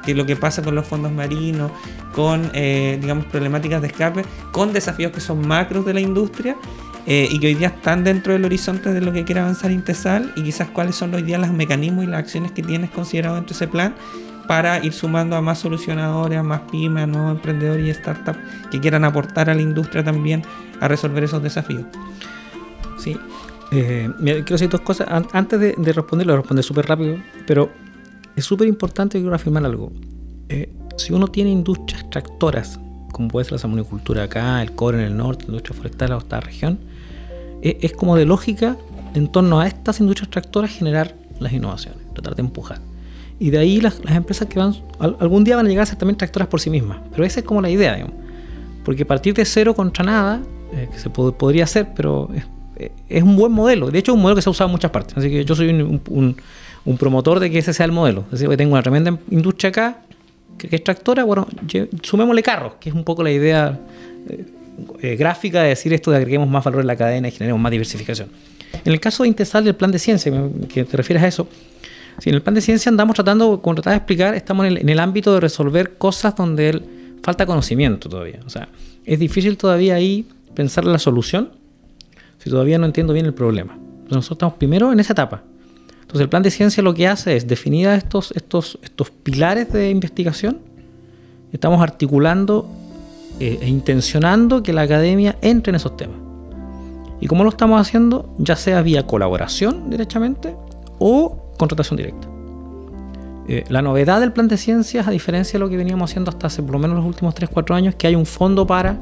que 0.05 0.15
lo 0.15 0.25
que 0.25 0.35
pasa 0.35 0.61
con 0.61 0.75
los 0.75 0.85
fondos 0.87 1.11
marinos, 1.11 1.71
con, 2.13 2.49
eh, 2.53 2.97
digamos, 3.01 3.25
problemáticas 3.25 3.81
de 3.81 3.87
escape, 3.87 4.23
con 4.51 4.73
desafíos 4.73 5.11
que 5.11 5.19
son 5.21 5.47
macros 5.47 5.85
de 5.85 5.93
la 5.93 5.99
industria 5.99 6.55
eh, 7.05 7.27
y 7.29 7.39
que 7.39 7.47
hoy 7.47 7.55
día 7.55 7.67
están 7.69 8.03
dentro 8.03 8.33
del 8.33 8.45
horizonte 8.45 8.93
de 8.93 9.01
lo 9.01 9.11
que 9.11 9.23
quiere 9.23 9.41
avanzar 9.41 9.71
Intesal 9.71 10.31
y 10.35 10.43
quizás 10.43 10.69
cuáles 10.69 10.95
son 10.95 11.13
hoy 11.13 11.21
día 11.23 11.37
los 11.37 11.51
mecanismos 11.51 12.03
y 12.03 12.07
las 12.07 12.19
acciones 12.19 12.51
que 12.51 12.61
tienes 12.63 12.89
considerado 12.91 13.35
dentro 13.35 13.53
de 13.53 13.55
ese 13.57 13.67
plan 13.67 13.95
para 14.47 14.83
ir 14.83 14.93
sumando 14.93 15.35
a 15.35 15.41
más 15.41 15.59
solucionadores, 15.59 16.39
a 16.39 16.43
más 16.43 16.61
pymes, 16.71 17.03
a 17.03 17.07
nuevos 17.07 17.31
emprendedores 17.33 17.87
y 17.87 17.93
startups 17.93 18.39
que 18.71 18.79
quieran 18.79 19.03
aportar 19.05 19.49
a 19.49 19.53
la 19.53 19.61
industria 19.61 20.03
también 20.03 20.41
a 20.79 20.87
resolver 20.87 21.23
esos 21.23 21.43
desafíos. 21.43 21.83
Sí. 22.97 23.15
Eh, 23.71 24.09
quiero 24.19 24.43
decir 24.43 24.69
dos 24.69 24.81
cosas. 24.81 25.07
An- 25.09 25.27
antes 25.33 25.59
de, 25.59 25.75
de 25.77 25.93
responder, 25.93 26.25
lo 26.25 26.33
voy 26.33 26.39
a 26.39 26.41
responder 26.41 26.63
súper 26.63 26.87
rápido, 26.87 27.17
pero 27.45 27.69
es 28.39 28.45
súper 28.45 28.67
importante, 28.67 29.19
quiero 29.19 29.35
afirmar 29.35 29.65
algo. 29.65 29.91
Eh, 30.49 30.71
si 30.97 31.13
uno 31.13 31.27
tiene 31.27 31.51
industrias 31.51 32.09
tractoras, 32.09 32.79
como 33.11 33.27
puede 33.29 33.45
ser 33.45 33.53
la 33.53 33.59
salmonicultura 33.59 34.23
acá, 34.23 34.61
el 34.61 34.73
cobre 34.73 34.99
en 34.99 35.05
el 35.05 35.17
norte, 35.17 35.45
la 35.45 35.49
industria 35.49 35.75
forestal 35.75 36.11
en 36.11 36.17
esta 36.17 36.39
región, 36.39 36.79
e, 37.61 37.77
es 37.81 37.93
como 37.93 38.15
de 38.15 38.25
lógica 38.25 38.77
en 39.13 39.27
torno 39.27 39.59
a 39.59 39.67
estas 39.67 39.99
industrias 39.99 40.29
tractoras 40.29 40.71
generar 40.71 41.15
las 41.39 41.53
innovaciones, 41.53 41.99
tratar 42.13 42.35
de 42.35 42.41
empujar. 42.41 42.79
Y 43.39 43.51
de 43.51 43.57
ahí 43.57 43.79
las, 43.79 44.01
empresas 44.05 44.47
que 44.49 44.59
van, 44.59 44.75
algún 44.99 45.45
día 45.45 45.55
van 45.55 45.65
a 45.65 45.69
llegar 45.69 45.83
a 45.83 45.85
ser 45.85 45.97
también 45.97 46.17
tractoras 46.17 46.49
por 46.49 46.59
sí 46.59 46.69
mismas. 46.69 46.99
Pero 47.11 47.23
esa 47.23 47.39
es 47.39 47.45
como 47.45 47.61
la 47.61 47.69
idea, 47.69 47.93
digamos. 47.93 48.15
Porque 48.83 49.05
partir 49.05 49.33
de 49.33 49.45
cero 49.45 49.73
contra 49.73 50.03
nada, 50.03 50.41
eh, 50.73 50.89
que 50.91 50.99
se 50.99 51.09
podría 51.09 51.63
hacer, 51.63 51.87
pero 51.95 52.29
eh, 52.75 52.91
es, 53.07 53.23
un 53.23 53.37
buen 53.37 53.53
modelo. 53.53 53.91
De 53.91 53.99
hecho, 53.99 54.11
es 54.11 54.15
un 54.15 54.21
modelo 54.21 54.35
que 54.35 54.41
se 54.41 54.49
ha 54.49 54.51
usado 54.51 54.67
en 54.67 54.73
muchas 54.73 54.91
partes. 54.91 55.17
Así 55.17 55.29
que 55.29 55.45
yo 55.45 55.55
soy 55.55 55.69
un, 55.69 56.35
promotor 56.97 57.39
de 57.39 57.49
que 57.49 57.59
ese 57.59 57.73
sea 57.73 57.85
el 57.85 57.91
modelo. 57.91 58.25
Es 58.31 58.39
decir, 58.39 58.55
tengo 58.57 58.73
una 58.73 58.81
tremenda 58.81 59.17
industria 59.29 59.69
acá, 59.69 60.01
que, 60.57 60.75
es 60.75 60.83
tractora, 60.83 61.23
bueno, 61.23 61.47
sumémosle 62.01 62.43
carros, 62.43 62.73
que 62.79 62.89
es 62.89 62.95
un 62.95 63.03
poco 63.03 63.23
la 63.23 63.31
idea 63.31 63.79
eh, 65.01 65.15
gráfica 65.15 65.61
de 65.63 65.69
decir 65.69 65.93
esto 65.93 66.11
de 66.11 66.17
agreguemos 66.17 66.49
más 66.49 66.63
valor 66.63 66.81
en 66.81 66.87
la 66.87 66.95
cadena 66.95 67.27
y 67.27 67.31
generemos 67.31 67.61
más 67.61 67.71
diversificación. 67.71 68.29
En 68.85 68.93
el 68.93 68.99
caso 68.99 69.23
de 69.23 69.29
Intesal, 69.29 69.67
el 69.67 69.75
plan 69.75 69.91
de 69.91 69.99
ciencia, 69.99 70.31
que 70.67 70.85
te 70.85 70.97
refieres 70.97 71.23
a 71.23 71.27
eso, 71.27 71.47
si 72.19 72.29
en 72.29 72.35
el 72.35 72.41
plan 72.41 72.53
de 72.53 72.61
ciencia 72.61 72.89
andamos 72.89 73.15
tratando, 73.15 73.61
como 73.61 73.75
trataba 73.75 73.93
de 73.93 73.97
explicar, 73.97 74.35
estamos 74.35 74.65
en 74.67 74.89
el, 74.89 74.99
ámbito 74.99 75.33
de 75.33 75.39
resolver 75.39 75.97
cosas 75.97 76.35
donde 76.35 76.69
él, 76.69 76.85
falta 77.23 77.45
conocimiento 77.45 78.09
todavía. 78.09 78.39
O 78.45 78.49
sea, 78.49 78.69
es 79.05 79.19
difícil 79.19 79.57
todavía 79.57 79.95
ahí 79.95 80.25
pensar 80.53 80.85
la 80.85 80.99
solución 80.99 81.51
si 82.37 82.49
todavía 82.49 82.77
no 82.77 82.85
entiendo 82.85 83.13
bien 83.13 83.25
el 83.25 83.33
problema. 83.33 83.77
Nosotros 84.03 84.31
estamos 84.31 84.55
primero 84.55 84.91
en 84.91 84.99
esa 84.99 85.13
etapa. 85.13 85.43
Entonces 86.09 86.23
el 86.23 86.29
plan 86.29 86.41
de 86.41 86.49
ciencia 86.49 86.81
lo 86.81 86.95
que 86.95 87.07
hace 87.07 87.35
es 87.35 87.47
definir 87.47 87.87
estos, 87.89 88.31
estos, 88.35 88.79
estos 88.81 89.11
pilares 89.11 89.71
de 89.71 89.91
investigación. 89.91 90.57
Estamos 91.53 91.79
articulando 91.83 92.67
eh, 93.39 93.59
e 93.61 93.67
intencionando 93.67 94.63
que 94.63 94.73
la 94.73 94.81
academia 94.81 95.37
entre 95.43 95.69
en 95.69 95.75
esos 95.75 95.95
temas. 95.95 96.17
¿Y 97.21 97.27
cómo 97.27 97.43
lo 97.43 97.51
estamos 97.51 97.79
haciendo? 97.79 98.33
Ya 98.39 98.55
sea 98.55 98.81
vía 98.81 99.05
colaboración 99.05 99.91
directamente 99.91 100.55
o 100.97 101.53
contratación 101.59 101.97
directa. 101.97 102.27
Eh, 103.47 103.65
la 103.69 103.83
novedad 103.83 104.19
del 104.19 104.33
plan 104.33 104.47
de 104.47 104.57
ciencias, 104.57 105.07
a 105.07 105.11
diferencia 105.11 105.53
de 105.53 105.59
lo 105.59 105.69
que 105.69 105.77
veníamos 105.77 106.09
haciendo 106.09 106.31
hasta 106.31 106.47
hace 106.47 106.63
por 106.63 106.71
lo 106.71 106.79
menos 106.79 106.97
los 106.97 107.05
últimos 107.05 107.35
3-4 107.35 107.75
años, 107.75 107.93
que 107.93 108.07
hay 108.07 108.15
un 108.15 108.25
fondo 108.25 108.65
para 108.65 108.97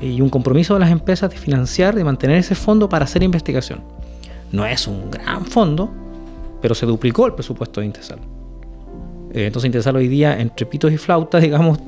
eh, 0.00 0.06
y 0.06 0.22
un 0.22 0.30
compromiso 0.30 0.72
de 0.72 0.80
las 0.80 0.90
empresas 0.90 1.28
de 1.28 1.36
financiar, 1.36 1.94
de 1.94 2.04
mantener 2.04 2.38
ese 2.38 2.54
fondo 2.54 2.88
para 2.88 3.04
hacer 3.04 3.22
investigación. 3.22 3.82
No 4.50 4.64
es 4.64 4.86
un 4.86 5.10
gran 5.10 5.44
fondo, 5.44 5.90
pero 6.60 6.74
se 6.74 6.86
duplicó 6.86 7.26
el 7.26 7.34
presupuesto 7.34 7.80
de 7.80 7.86
Intesal. 7.86 8.18
Eh, 9.32 9.46
entonces 9.46 9.66
Intesal 9.66 9.96
hoy 9.96 10.08
día, 10.08 10.40
entre 10.40 10.66
pitos 10.66 10.92
y 10.92 10.98
flautas, 10.98 11.42
digamos, 11.42 11.78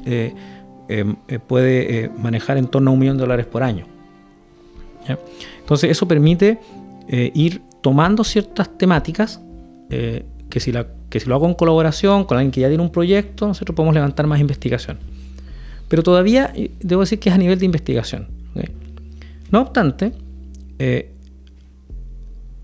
puede 1.46 2.10
manejar 2.18 2.56
en 2.56 2.66
torno 2.66 2.90
a 2.90 2.94
un 2.94 2.98
millón 2.98 3.16
de 3.16 3.22
dólares 3.22 3.46
por 3.46 3.62
año. 3.62 3.86
Entonces 5.60 5.90
eso 5.90 6.06
permite 6.06 6.58
ir 7.08 7.62
tomando 7.80 8.24
ciertas 8.24 8.76
temáticas 8.76 9.40
eh, 9.90 10.24
que, 10.50 10.60
si 10.60 10.72
la, 10.72 10.86
que 11.08 11.20
si 11.20 11.28
lo 11.28 11.34
hago 11.34 11.46
en 11.46 11.54
colaboración 11.54 12.24
con 12.24 12.36
alguien 12.36 12.50
que 12.50 12.60
ya 12.60 12.68
tiene 12.68 12.82
un 12.82 12.90
proyecto, 12.90 13.46
nosotros 13.46 13.74
podemos 13.74 13.94
levantar 13.94 14.26
más 14.26 14.40
investigación. 14.40 14.98
Pero 15.88 16.02
todavía 16.02 16.52
eh, 16.54 16.70
debo 16.80 17.02
decir 17.02 17.18
que 17.18 17.28
es 17.28 17.34
a 17.34 17.38
nivel 17.38 17.58
de 17.58 17.66
investigación. 17.66 18.28
No 19.50 19.62
obstante, 19.62 20.12
eh, 20.78 21.12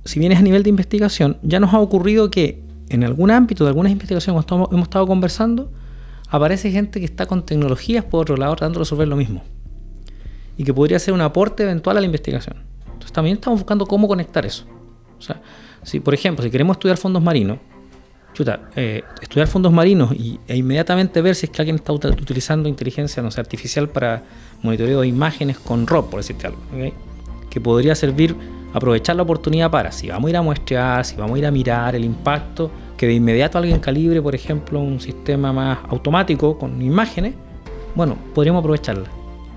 si 0.04 0.18
bien 0.20 0.32
es 0.32 0.38
a 0.38 0.42
nivel 0.42 0.62
de 0.62 0.70
investigación, 0.70 1.38
ya 1.42 1.60
nos 1.60 1.72
ha 1.72 1.80
ocurrido 1.80 2.30
que 2.30 2.62
en 2.88 3.04
algún 3.04 3.30
ámbito 3.30 3.64
de 3.64 3.68
algunas 3.68 3.92
investigaciones 3.92 4.44
hemos 4.50 4.70
hemos 4.70 4.84
estado 4.84 5.06
conversando, 5.06 5.70
aparece 6.28 6.70
gente 6.70 7.00
que 7.00 7.06
está 7.06 7.26
con 7.26 7.44
tecnologías 7.44 8.04
por 8.04 8.22
otro 8.22 8.36
lado 8.36 8.54
tratando 8.56 8.78
de 8.78 8.84
resolver 8.84 9.08
lo 9.08 9.16
mismo. 9.16 9.42
Y 10.56 10.64
que 10.64 10.74
podría 10.74 10.98
ser 10.98 11.14
un 11.14 11.20
aporte 11.20 11.62
eventual 11.62 11.96
a 11.96 12.00
la 12.00 12.06
investigación. 12.06 12.56
Entonces 12.86 13.12
también 13.12 13.36
estamos 13.36 13.60
buscando 13.60 13.86
cómo 13.86 14.06
conectar 14.06 14.44
eso. 14.46 14.66
O 15.18 15.22
sea, 15.22 15.40
si, 15.82 16.00
por 16.00 16.14
ejemplo, 16.14 16.44
si 16.44 16.50
queremos 16.50 16.76
estudiar 16.76 16.96
fondos 16.96 17.22
marinos, 17.22 17.58
chuta, 18.34 18.68
eh, 18.76 19.02
estudiar 19.22 19.46
fondos 19.46 19.72
marinos 19.72 20.12
y, 20.12 20.38
e 20.46 20.56
inmediatamente 20.56 21.22
ver 21.22 21.34
si 21.34 21.46
es 21.46 21.52
que 21.52 21.62
alguien 21.62 21.76
está 21.76 21.92
utilizando 21.92 22.68
inteligencia 22.68 23.22
no 23.22 23.30
sé, 23.30 23.40
artificial 23.40 23.88
para 23.88 24.22
monitoreo 24.62 25.00
de 25.00 25.06
imágenes 25.06 25.58
con 25.58 25.86
ROP, 25.86 26.10
por 26.10 26.20
decirte 26.20 26.48
algo, 26.48 26.60
que 27.48 27.60
podría 27.60 27.94
servir, 27.94 28.36
aprovechar 28.74 29.14
la 29.16 29.22
oportunidad 29.22 29.70
para, 29.70 29.92
si 29.92 30.08
vamos 30.08 30.26
a 30.26 30.30
ir 30.30 30.36
a 30.36 30.42
muestrear, 30.42 31.04
si 31.04 31.16
vamos 31.16 31.36
a 31.36 31.38
ir 31.38 31.46
a 31.46 31.50
mirar 31.50 31.94
el 31.94 32.04
impacto, 32.04 32.70
que 32.96 33.06
de 33.06 33.14
inmediato 33.14 33.56
alguien 33.56 33.78
calibre, 33.78 34.20
por 34.20 34.34
ejemplo, 34.34 34.80
un 34.80 35.00
sistema 35.00 35.52
más 35.52 35.78
automático 35.88 36.58
con 36.58 36.82
imágenes, 36.82 37.34
bueno, 37.94 38.18
podríamos 38.34 38.60
aprovecharla. 38.60 39.08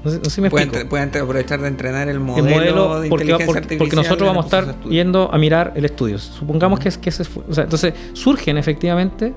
No 0.04 0.30
sé, 0.30 0.42
me 0.42 0.50
pueden, 0.50 0.70
aprovechar 0.70 1.60
de 1.60 1.68
entrenar 1.68 2.08
el 2.08 2.20
modelo, 2.20 3.02
de 3.02 3.10
porque, 3.10 3.26
inteligencia 3.26 3.58
artificial 3.58 3.80
porque 3.80 3.96
nosotros 3.96 4.28
vamos 4.28 4.46
a 4.46 4.48
estar 4.48 4.84
yendo 4.84 5.30
a 5.34 5.38
mirar 5.38 5.74
el 5.76 5.84
estudio. 5.84 6.20
Supongamos 6.20 6.80
que, 6.80 6.90
es, 6.90 6.98
que 6.98 7.10
ese 7.10 7.24
o 7.24 7.54
sea, 7.54 7.64
entonces 7.64 7.94
surgen 8.14 8.58
efectivamente 8.58 9.34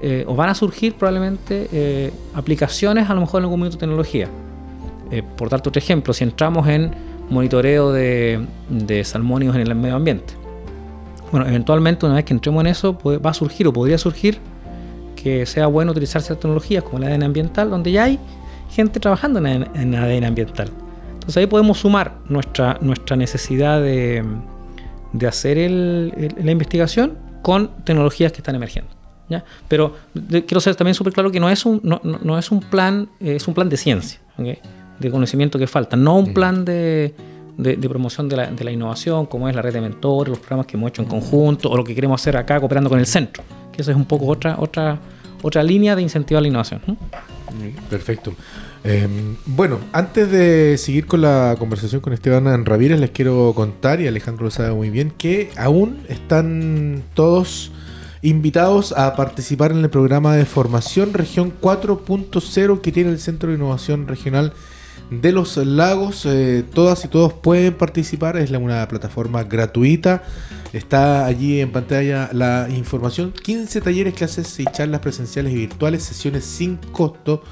eh, 0.00 0.24
o 0.26 0.34
van 0.36 0.48
a 0.48 0.54
surgir 0.54 0.94
probablemente 0.94 1.68
eh, 1.72 2.12
aplicaciones 2.32 3.10
a 3.10 3.14
lo 3.14 3.20
mejor 3.20 3.40
en 3.40 3.44
algún 3.44 3.58
momento 3.58 3.76
de 3.76 3.80
tecnología. 3.80 4.28
Eh, 5.10 5.22
por 5.36 5.48
darte 5.50 5.68
otro 5.68 5.78
ejemplo, 5.78 6.14
si 6.14 6.24
entramos 6.24 6.66
en 6.68 6.92
monitoreo 7.30 7.92
de, 7.92 8.44
de 8.68 9.04
salmónidos 9.04 9.56
en 9.56 9.62
el 9.62 9.74
medio 9.74 9.96
ambiente. 9.96 10.34
Bueno, 11.30 11.46
eventualmente 11.46 12.06
una 12.06 12.16
vez 12.16 12.24
que 12.24 12.34
entremos 12.34 12.60
en 12.60 12.68
eso 12.68 12.98
va 13.02 13.30
a 13.30 13.34
surgir 13.34 13.66
o 13.66 13.72
podría 13.72 13.98
surgir 13.98 14.38
que 15.16 15.46
sea 15.46 15.66
bueno 15.66 15.92
utilizar 15.92 16.22
ciertas 16.22 16.42
tecnologías 16.42 16.84
como 16.84 16.98
la 16.98 17.08
ADN 17.08 17.24
ambiental, 17.24 17.70
donde 17.70 17.90
ya 17.90 18.04
hay 18.04 18.18
gente 18.70 19.00
trabajando 19.00 19.38
en, 19.38 19.46
en 19.74 19.94
ADN 19.94 20.24
ambiental. 20.24 20.70
Entonces 21.14 21.38
ahí 21.38 21.46
podemos 21.46 21.78
sumar 21.78 22.18
nuestra, 22.28 22.78
nuestra 22.82 23.16
necesidad 23.16 23.80
de, 23.80 24.22
de 25.14 25.26
hacer 25.26 25.56
la 25.70 26.50
investigación 26.50 27.16
con 27.40 27.70
tecnologías 27.84 28.32
que 28.32 28.38
están 28.38 28.54
emergiendo. 28.56 28.90
¿ya? 29.30 29.44
Pero 29.68 29.96
quiero 30.28 30.60
ser 30.60 30.74
también 30.74 30.94
súper 30.94 31.14
claro 31.14 31.30
que 31.30 31.40
no 31.40 31.48
es 31.48 31.64
un, 31.64 31.80
no, 31.82 32.00
no, 32.02 32.38
es 32.38 32.50
un 32.50 32.60
plan, 32.60 33.08
eh, 33.20 33.36
es 33.36 33.48
un 33.48 33.54
plan 33.54 33.68
de 33.68 33.76
ciencia, 33.76 34.20
de 34.98 35.10
conocimiento 35.10 35.58
que 35.58 35.66
falta, 35.66 35.96
no 35.96 36.18
un 36.18 36.34
plan 36.34 36.64
de, 36.64 37.14
de, 37.56 37.88
promoción 37.88 38.28
de 38.28 38.36
la, 38.36 38.46
de 38.50 38.64
la, 38.64 38.70
innovación, 38.70 39.26
como 39.26 39.48
es 39.48 39.54
la 39.54 39.62
red 39.62 39.72
de 39.72 39.80
mentores, 39.80 40.30
los 40.30 40.38
programas 40.38 40.66
que 40.66 40.76
hemos 40.76 40.90
hecho 40.90 41.02
en 41.02 41.08
conjunto, 41.08 41.70
o 41.70 41.76
lo 41.76 41.84
que 41.84 41.94
queremos 41.94 42.20
hacer 42.20 42.36
acá 42.36 42.58
cooperando 42.60 42.90
con 42.90 42.98
el 42.98 43.06
centro, 43.06 43.42
que 43.72 43.82
eso 43.82 43.90
es 43.90 43.96
un 43.96 44.04
poco 44.04 44.26
otra, 44.26 44.56
otra, 44.58 44.98
otra 45.42 45.62
línea 45.62 45.96
de 45.96 46.02
incentivo 46.02 46.38
a 46.38 46.40
la 46.40 46.48
innovación. 46.48 46.80
Perfecto. 47.88 48.34
Em, 48.82 49.36
bueno, 49.46 49.78
antes 49.92 50.30
de 50.30 50.76
seguir 50.76 51.06
con 51.06 51.22
la 51.22 51.56
conversación 51.58 52.00
con 52.00 52.12
Esteban 52.12 52.64
Ramírez, 52.66 53.00
les 53.00 53.10
quiero 53.10 53.52
contar, 53.54 54.00
y 54.00 54.06
Alejandro 54.06 54.44
lo 54.44 54.50
sabe 54.50 54.72
muy 54.72 54.90
bien, 54.90 55.12
que 55.16 55.50
aún 55.56 56.00
están 56.08 57.02
todos 57.14 57.72
invitados 58.20 58.92
a 58.92 59.16
participar 59.16 59.70
en 59.72 59.78
el 59.78 59.90
programa 59.90 60.34
de 60.34 60.46
formación 60.46 61.12
región 61.12 61.52
4.0 61.60 62.80
que 62.80 62.90
tiene 62.90 63.10
el 63.10 63.18
Centro 63.18 63.50
de 63.50 63.56
Innovación 63.56 64.08
Regional 64.08 64.54
de 65.10 65.32
los 65.32 65.56
Lagos. 65.56 66.26
Eh, 66.26 66.64
todas 66.72 67.04
y 67.04 67.08
todos 67.08 67.32
pueden 67.32 67.74
participar, 67.74 68.36
es 68.36 68.50
una 68.50 68.86
plataforma 68.88 69.44
gratuita. 69.44 70.22
Está 70.72 71.26
allí 71.26 71.60
en 71.60 71.70
pantalla 71.70 72.30
la 72.32 72.68
información. 72.70 73.32
15 73.32 73.80
talleres, 73.80 74.14
clases 74.14 74.58
y 74.58 74.64
charlas 74.64 75.00
presenciales 75.00 75.52
y 75.52 75.56
virtuales, 75.56 76.02
sesiones 76.02 76.44
sin 76.44 76.76
costo 76.76 77.42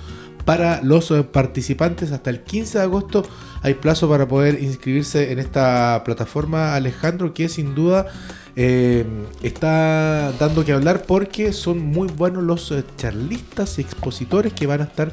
para 0.44 0.82
los 0.82 1.10
eh, 1.10 1.22
participantes. 1.22 2.12
Hasta 2.12 2.30
el 2.30 2.42
15 2.42 2.78
de 2.78 2.84
agosto 2.84 3.24
hay 3.62 3.74
plazo 3.74 4.08
para 4.08 4.26
poder 4.26 4.62
inscribirse 4.62 5.32
en 5.32 5.38
esta 5.38 6.02
plataforma, 6.04 6.74
Alejandro, 6.74 7.32
que 7.32 7.48
sin 7.48 7.74
duda 7.74 8.06
eh, 8.54 9.06
está 9.42 10.32
dando 10.38 10.64
que 10.64 10.72
hablar 10.72 11.04
porque 11.06 11.52
son 11.52 11.78
muy 11.78 12.08
buenos 12.08 12.42
los 12.42 12.74
charlistas 12.96 13.78
y 13.78 13.82
expositores 13.82 14.52
que 14.52 14.66
van 14.66 14.80
a 14.80 14.84
estar 14.84 15.12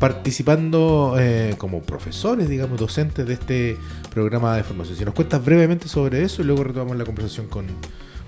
participando 0.00 1.16
como 1.58 1.82
profesores, 1.82 2.48
digamos, 2.48 2.80
docentes 2.80 3.26
de 3.26 3.34
este 3.34 3.76
programa 4.12 4.56
de 4.56 4.64
formación. 4.64 4.96
Si 4.96 5.04
nos 5.04 5.14
cuentas 5.14 5.44
brevemente 5.44 5.86
sobre 5.86 6.24
eso 6.24 6.42
y 6.42 6.46
luego 6.46 6.64
retomamos 6.64 6.96
la 6.96 7.04
conversación 7.04 7.46
con, 7.46 7.66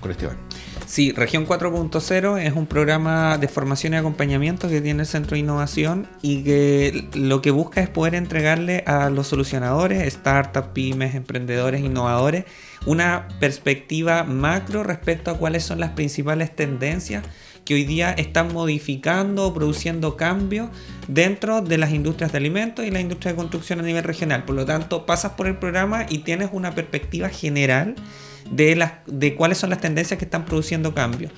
con 0.03 0.11
Esteban. 0.11 0.37
Sí, 0.87 1.13
Región 1.13 1.47
4.0 1.47 2.39
es 2.39 2.53
un 2.53 2.67
programa 2.67 3.39
de 3.39 3.49
formación 3.49 3.95
y 3.95 3.97
acompañamiento 3.97 4.69
que 4.69 4.83
tiene 4.83 5.03
el 5.03 5.07
Centro 5.07 5.37
de 5.37 5.39
Innovación 5.39 6.07
y 6.21 6.43
que 6.43 7.09
lo 7.15 7.41
que 7.41 7.51
busca 7.51 7.81
es 7.81 7.89
poder 7.89 8.15
entregarle 8.15 8.85
a 8.87 9.09
los 9.09 9.29
solucionadores, 9.29 10.13
startups, 10.13 10.69
pymes, 10.75 11.15
emprendedores, 11.15 11.81
innovadores, 11.81 12.45
una 12.85 13.29
perspectiva 13.41 14.25
macro 14.25 14.83
respecto 14.83 15.31
a 15.31 15.39
cuáles 15.39 15.63
son 15.63 15.81
las 15.81 15.91
principales 15.91 16.55
tendencias 16.55 17.25
que 17.65 17.75
hoy 17.75 17.85
día 17.85 18.13
están 18.13 18.53
modificando 18.53 19.47
o 19.47 19.55
produciendo 19.55 20.17
cambios 20.17 20.71
dentro 21.09 21.61
de 21.61 21.79
las 21.79 21.93
industrias 21.93 22.33
de 22.33 22.39
alimentos 22.39 22.85
y 22.85 22.91
la 22.91 23.01
industria 23.01 23.33
de 23.33 23.37
construcción 23.37 23.81
a 23.81 23.83
nivel 23.83 24.05
regional. 24.05 24.45
Por 24.45 24.57
lo 24.57 24.65
tanto, 24.65 25.07
pasas 25.07 25.33
por 25.33 25.47
el 25.47 25.57
programa 25.57 26.07
y 26.09 26.19
tienes 26.19 26.51
una 26.53 26.75
perspectiva 26.75 27.29
general 27.29 27.95
de, 28.51 28.77
las, 28.77 28.93
de 29.07 29.35
cuáles 29.35 29.59
son 29.59 29.71
las 29.71 29.81
tendencias 29.81 30.19
que 30.19 30.25
están 30.25 30.45
produciendo 30.45 30.95
cambios. 30.95 31.33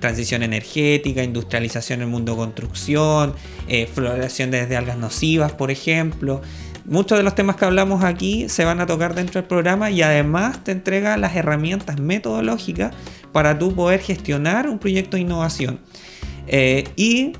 transición 0.00 0.42
energética, 0.42 1.22
industrialización 1.22 2.00
en 2.00 2.04
el 2.04 2.10
mundo 2.10 2.36
construcción, 2.36 3.34
eh, 3.66 3.86
floración 3.86 4.50
desde 4.50 4.76
algas 4.76 4.98
nocivas, 4.98 5.52
por 5.52 5.70
ejemplo. 5.70 6.42
Muchos 6.88 7.18
de 7.18 7.24
los 7.24 7.34
temas 7.34 7.56
que 7.56 7.64
hablamos 7.64 8.04
aquí 8.04 8.48
se 8.48 8.64
van 8.64 8.80
a 8.80 8.86
tocar 8.86 9.16
dentro 9.16 9.40
del 9.40 9.48
programa 9.48 9.90
y 9.90 10.02
además 10.02 10.62
te 10.62 10.70
entrega 10.70 11.16
las 11.16 11.34
herramientas 11.34 11.98
metodológicas 11.98 12.94
para 13.32 13.58
tú 13.58 13.74
poder 13.74 14.00
gestionar 14.00 14.68
un 14.68 14.78
proyecto 14.78 15.16
de 15.16 15.22
innovación. 15.22 15.80
Eh, 16.46 16.84
y 16.94 17.32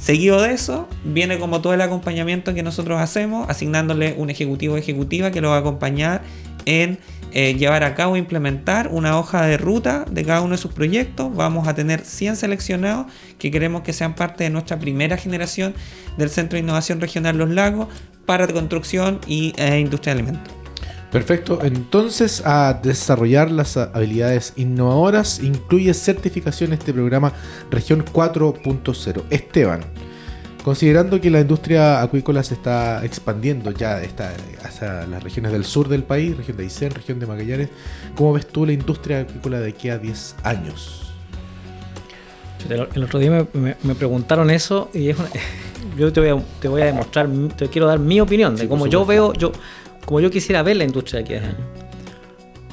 seguido 0.00 0.40
de 0.40 0.52
eso, 0.52 0.88
viene 1.04 1.40
como 1.40 1.60
todo 1.60 1.74
el 1.74 1.80
acompañamiento 1.80 2.54
que 2.54 2.62
nosotros 2.62 3.00
hacemos, 3.00 3.50
asignándole 3.50 4.14
un 4.16 4.30
ejecutivo 4.30 4.76
ejecutiva 4.76 5.32
que 5.32 5.40
lo 5.40 5.50
va 5.50 5.56
a 5.56 5.60
acompañar 5.60 6.22
en 6.64 7.00
eh, 7.32 7.54
llevar 7.54 7.84
a 7.84 7.94
cabo 7.94 8.16
e 8.16 8.18
implementar 8.18 8.88
una 8.88 9.18
hoja 9.18 9.46
de 9.46 9.56
ruta 9.56 10.04
de 10.10 10.24
cada 10.24 10.42
uno 10.42 10.52
de 10.52 10.58
sus 10.58 10.72
proyectos. 10.72 11.34
Vamos 11.34 11.66
a 11.66 11.74
tener 11.74 12.04
100 12.04 12.36
seleccionados 12.36 13.06
que 13.38 13.50
queremos 13.50 13.82
que 13.82 13.92
sean 13.92 14.14
parte 14.14 14.44
de 14.44 14.50
nuestra 14.50 14.78
primera 14.78 15.16
generación 15.16 15.74
del 16.18 16.30
Centro 16.30 16.56
de 16.56 16.60
Innovación 16.60 17.00
Regional 17.00 17.38
Los 17.38 17.50
Lagos 17.50 17.88
para 18.26 18.46
construcción 18.46 19.20
y 19.26 19.54
eh, 19.56 19.80
industria 19.80 20.14
de 20.14 20.20
alimentos. 20.20 20.54
Perfecto, 21.12 21.58
entonces 21.62 22.42
a 22.46 22.80
desarrollar 22.82 23.50
las 23.50 23.76
habilidades 23.76 24.54
innovadoras 24.56 25.40
incluye 25.40 25.92
certificación 25.92 26.72
este 26.72 26.94
programa 26.94 27.34
Región 27.70 28.02
4.0. 28.02 29.24
Esteban, 29.28 29.80
considerando 30.62 31.20
que 31.20 31.30
la 31.30 31.40
industria 31.40 32.02
acuícola 32.02 32.42
se 32.42 32.54
está 32.54 33.04
expandiendo 33.04 33.70
ya 33.72 34.00
está 34.02 34.32
hacia 34.64 35.06
las 35.06 35.22
regiones 35.22 35.52
del 35.52 35.64
sur 35.64 35.88
del 35.88 36.04
país, 36.04 36.36
región 36.36 36.56
de 36.56 36.64
Aysén, 36.64 36.90
región 36.92 37.18
de 37.18 37.26
Magallanes, 37.26 37.68
¿cómo 38.14 38.32
ves 38.32 38.46
tú 38.46 38.64
la 38.64 38.72
industria 38.72 39.20
acuícola 39.20 39.60
de 39.60 39.70
aquí 39.70 39.88
a 39.88 39.98
10 39.98 40.36
años? 40.44 41.12
El 42.68 43.02
otro 43.02 43.18
día 43.18 43.46
me, 43.52 43.94
preguntaron 43.94 44.48
eso 44.50 44.88
y 44.94 45.10
es 45.10 45.16
yo 45.98 46.12
te 46.12 46.20
voy, 46.20 46.28
a, 46.28 46.42
te 46.60 46.68
voy 46.68 46.82
a 46.82 46.86
demostrar, 46.86 47.28
te 47.56 47.68
quiero 47.68 47.88
dar 47.88 47.98
mi 47.98 48.20
opinión 48.20 48.54
de 48.56 48.68
cómo 48.68 48.86
yo 48.86 49.04
veo, 49.04 49.32
yo 49.32 49.52
como 50.04 50.20
yo 50.20 50.30
quisiera 50.30 50.62
ver 50.62 50.76
la 50.76 50.84
industria 50.84 51.18
de 51.18 51.24
aquí 51.24 51.34
a 51.34 51.40
10 51.40 51.54
años. 51.54 51.66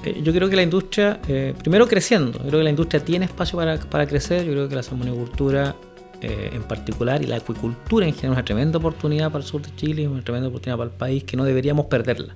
Eh, 0.05 0.21
yo 0.23 0.31
creo 0.31 0.49
que 0.49 0.55
la 0.55 0.61
industria, 0.61 1.19
eh, 1.27 1.53
primero 1.57 1.87
creciendo, 1.87 2.37
yo 2.37 2.47
creo 2.47 2.59
que 2.59 2.63
la 2.63 2.69
industria 2.69 3.03
tiene 3.03 3.25
espacio 3.25 3.57
para, 3.57 3.77
para 3.77 4.07
crecer, 4.07 4.45
yo 4.45 4.51
creo 4.53 4.69
que 4.69 4.75
la 4.75 4.83
salmonicultura 4.83 5.75
eh, 6.21 6.51
en 6.53 6.63
particular 6.63 7.21
y 7.21 7.27
la 7.27 7.37
acuicultura 7.37 8.05
en 8.05 8.13
general 8.13 8.33
es 8.33 8.37
una 8.37 8.45
tremenda 8.45 8.77
oportunidad 8.77 9.31
para 9.31 9.43
el 9.43 9.49
sur 9.49 9.61
de 9.61 9.75
Chile, 9.75 10.07
una 10.07 10.23
tremenda 10.23 10.49
oportunidad 10.49 10.77
para 10.77 10.89
el 10.89 10.95
país 10.95 11.23
que 11.23 11.37
no 11.37 11.43
deberíamos 11.43 11.85
perderla. 11.85 12.35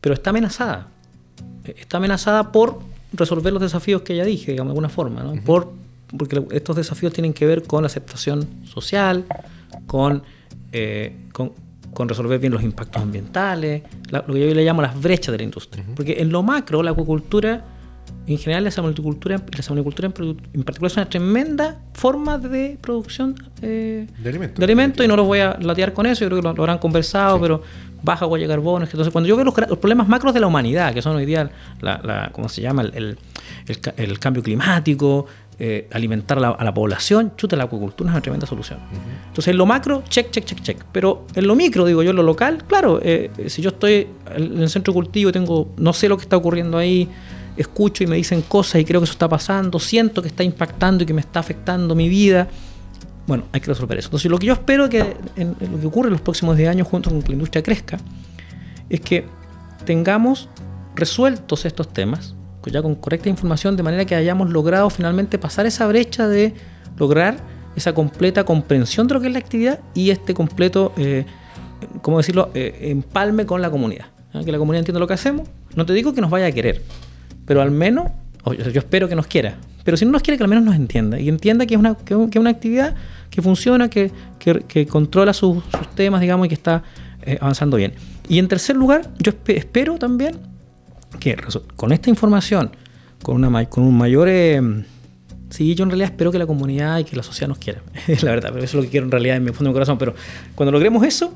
Pero 0.00 0.14
está 0.14 0.30
amenazada. 0.30 0.88
Está 1.64 1.98
amenazada 1.98 2.50
por 2.50 2.80
resolver 3.12 3.52
los 3.52 3.62
desafíos 3.62 4.02
que 4.02 4.16
ya 4.16 4.24
dije, 4.24 4.50
digamos, 4.50 4.70
de 4.70 4.72
alguna 4.72 4.88
forma, 4.88 5.22
¿no? 5.22 5.40
por, 5.44 5.72
porque 6.16 6.44
estos 6.50 6.74
desafíos 6.74 7.12
tienen 7.12 7.32
que 7.32 7.46
ver 7.46 7.62
con 7.62 7.82
la 7.82 7.86
aceptación 7.86 8.48
social, 8.64 9.24
con, 9.86 10.24
con 11.32 11.52
con 11.92 12.08
resolver 12.08 12.38
bien 12.38 12.52
los 12.52 12.62
impactos 12.62 13.02
ambientales, 13.02 13.82
lo 14.10 14.24
que 14.26 14.48
yo 14.48 14.54
le 14.54 14.64
llamo 14.64 14.82
las 14.82 15.00
brechas 15.00 15.32
de 15.32 15.38
la 15.38 15.44
industria. 15.44 15.84
Porque 15.94 16.16
en 16.20 16.30
lo 16.30 16.42
macro, 16.42 16.82
la 16.82 16.92
acuicultura, 16.92 17.64
en 18.26 18.38
general 18.38 18.64
la 18.64 18.70
salmonicultura, 18.70 19.42
la 19.56 19.62
salmonicultura 19.62 20.12
en, 20.52 20.62
particular 20.62 20.90
es 20.90 20.96
una 20.96 21.08
tremenda 21.08 21.80
forma 21.94 22.38
de 22.38 22.78
producción 22.80 23.34
eh, 23.62 24.06
de 24.18 24.64
alimentos. 24.64 25.04
y 25.04 25.08
no 25.08 25.16
los 25.16 25.26
voy 25.26 25.40
a 25.40 25.58
latear 25.60 25.92
con 25.92 26.06
eso, 26.06 26.24
yo 26.24 26.28
creo 26.28 26.40
que 26.40 26.42
lo, 26.42 26.50
habrán 26.50 26.78
conversado, 26.78 27.40
pero 27.40 27.62
baja 28.02 28.26
huella 28.26 28.46
de 28.46 28.52
carbono. 28.52 28.84
Entonces, 28.84 29.12
cuando 29.12 29.28
yo 29.28 29.36
veo 29.36 29.44
los, 29.44 29.54
problemas 29.54 30.08
macros 30.08 30.34
de 30.34 30.40
la 30.40 30.46
humanidad, 30.46 30.92
que 30.92 31.02
son 31.02 31.16
hoy 31.16 31.26
día, 31.26 31.50
la, 31.80 32.00
la 32.02 32.30
¿cómo 32.32 32.48
se 32.48 32.60
llama? 32.60 32.82
el, 32.82 33.18
el 33.96 34.18
cambio 34.18 34.42
climático, 34.42 35.26
eh, 35.64 35.86
alimentar 35.92 36.38
a 36.38 36.64
la, 36.64 36.74
población, 36.74 37.34
chuta, 37.36 37.54
la 37.54 37.64
acuicultura 37.64 38.10
es 38.10 38.14
una 38.14 38.20
tremenda 38.20 38.48
solución. 38.48 38.80
Entonces, 39.28 39.48
en 39.48 39.58
lo 39.58 39.64
macro, 39.64 40.02
check, 40.08 40.30
check, 40.32 40.44
check, 40.44 40.60
check. 40.60 40.84
Pero 40.90 41.26
en 41.36 41.46
lo 41.46 41.54
micro, 41.54 41.84
digo 41.84 42.02
yo, 42.02 42.10
en 42.10 42.16
lo 42.16 42.24
local, 42.24 42.64
claro, 42.66 42.98
eh, 43.00 43.30
si 43.46 43.62
yo 43.62 43.68
estoy 43.68 44.08
en 44.34 44.60
el 44.60 44.68
centro 44.70 44.92
de 44.92 44.94
cultivo 44.96 45.30
y 45.30 45.32
tengo, 45.32 45.70
no 45.76 45.92
sé 45.92 46.08
lo 46.08 46.16
que 46.16 46.22
está 46.22 46.36
ocurriendo 46.36 46.78
ahí, 46.78 47.08
escucho 47.56 48.04
y 48.04 48.06
me 48.06 48.16
dicen 48.16 48.42
cosas 48.42 48.80
y 48.80 48.84
creo 48.84 49.00
que 49.00 49.04
eso 49.04 49.12
está 49.12 49.28
pasando, 49.28 49.78
siento 49.78 50.22
que 50.22 50.28
está 50.28 50.42
impactando 50.42 51.04
y 51.04 51.06
que 51.06 51.14
me 51.14 51.20
está 51.20 51.40
afectando 51.40 51.94
mi 51.94 52.08
vida. 52.08 52.48
Bueno, 53.26 53.44
hay 53.52 53.60
que 53.60 53.68
resolver 53.68 53.98
eso. 53.98 54.08
Entonces, 54.08 54.30
lo 54.30 54.38
que 54.38 54.46
yo 54.46 54.52
espero 54.52 54.88
que 54.88 55.16
en, 55.36 55.56
lo 55.60 55.80
que 55.80 55.86
ocurre 55.86 56.08
en 56.08 56.12
los 56.12 56.20
próximos 56.20 56.56
10 56.56 56.70
años, 56.70 56.88
junto 56.88 57.10
con 57.10 57.22
que 57.22 57.28
la 57.28 57.34
industria 57.34 57.62
crezca, 57.62 57.98
es 58.88 59.00
que 59.00 59.26
tengamos 59.84 60.48
resueltos 60.94 61.64
estos 61.64 61.92
temas, 61.92 62.34
ya 62.66 62.82
con 62.82 62.94
correcta 62.94 63.28
información, 63.28 63.76
de 63.76 63.82
manera 63.82 64.04
que 64.04 64.14
hayamos 64.14 64.50
logrado 64.50 64.88
finalmente 64.90 65.38
pasar 65.38 65.66
esa 65.66 65.86
brecha 65.86 66.28
de 66.28 66.54
lograr 66.96 67.38
esa 67.74 67.94
completa 67.94 68.44
comprensión 68.44 69.08
de 69.08 69.14
lo 69.14 69.20
que 69.20 69.28
es 69.28 69.32
la 69.32 69.38
actividad 69.38 69.80
y 69.94 70.10
este 70.10 70.34
completo, 70.34 70.92
eh, 70.96 71.24
¿cómo 72.02 72.18
decirlo?, 72.18 72.50
eh, 72.54 72.90
empalme 72.90 73.46
con 73.46 73.62
la 73.62 73.70
comunidad. 73.70 74.06
Que 74.44 74.50
la 74.50 74.58
comunidad 74.58 74.80
entienda 74.80 74.98
lo 74.98 75.06
que 75.06 75.14
hacemos. 75.14 75.48
No 75.74 75.84
te 75.84 75.92
digo 75.92 76.14
que 76.14 76.22
nos 76.22 76.30
vaya 76.30 76.46
a 76.46 76.52
querer, 76.52 76.82
pero 77.46 77.62
al 77.62 77.70
menos, 77.70 78.10
yo 78.46 78.78
espero 78.78 79.08
que 79.08 79.14
nos 79.14 79.26
quiera, 79.26 79.56
pero 79.84 79.96
si 79.96 80.04
no 80.04 80.12
nos 80.12 80.22
quiere, 80.22 80.38
que 80.38 80.44
al 80.44 80.48
menos 80.48 80.64
nos 80.64 80.76
entienda 80.76 81.18
y 81.18 81.28
entienda 81.28 81.66
que 81.66 81.74
es 81.74 81.80
una, 81.80 81.96
que, 81.96 82.14
una 82.14 82.50
actividad 82.50 82.94
que 83.30 83.42
funciona, 83.42 83.88
que, 83.88 84.12
que, 84.38 84.86
controla 84.86 85.32
sus, 85.32 85.62
temas, 85.94 86.20
digamos, 86.20 86.46
y 86.46 86.48
que 86.48 86.54
está 86.54 86.82
eh, 87.22 87.38
avanzando 87.40 87.76
bien. 87.76 87.94
Y 88.28 88.38
en 88.38 88.48
tercer 88.48 88.76
lugar, 88.76 89.10
yo 89.18 89.32
espero 89.46 89.98
también 89.98 90.36
que 91.18 91.36
con 91.76 91.92
esta 91.92 92.10
información, 92.10 92.70
con, 93.22 93.44
una, 93.44 93.64
con 93.66 93.84
un 93.84 93.96
mayor... 93.96 94.28
Eh, 94.28 94.84
sí, 95.50 95.74
yo 95.74 95.84
en 95.84 95.90
realidad 95.90 96.10
espero 96.10 96.30
que 96.30 96.38
la 96.38 96.46
comunidad 96.46 96.98
y 96.98 97.04
que 97.04 97.16
la 97.16 97.22
sociedad 97.22 97.48
nos 97.48 97.58
quiera. 97.58 97.82
Es 98.06 98.22
la 98.24 98.30
verdad, 98.30 98.50
pero 98.52 98.64
eso 98.64 98.78
es 98.78 98.82
lo 98.84 98.86
que 98.86 98.90
quiero 98.90 99.06
en 99.06 99.12
realidad 99.12 99.36
en 99.36 99.44
mi 99.44 99.52
fondo 99.52 99.70
de 99.70 99.74
corazón. 99.74 99.98
Pero 99.98 100.14
cuando 100.54 100.70
logremos 100.70 101.04
eso, 101.04 101.34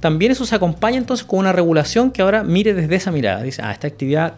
también 0.00 0.30
eso 0.30 0.44
se 0.44 0.54
acompaña 0.54 0.98
entonces 0.98 1.26
con 1.26 1.40
una 1.40 1.52
regulación 1.52 2.12
que 2.12 2.22
ahora 2.22 2.44
mire 2.44 2.74
desde 2.74 2.94
esa 2.94 3.10
mirada. 3.10 3.42
Dice, 3.42 3.62
ah, 3.62 3.72
esta 3.72 3.88
actividad 3.88 4.34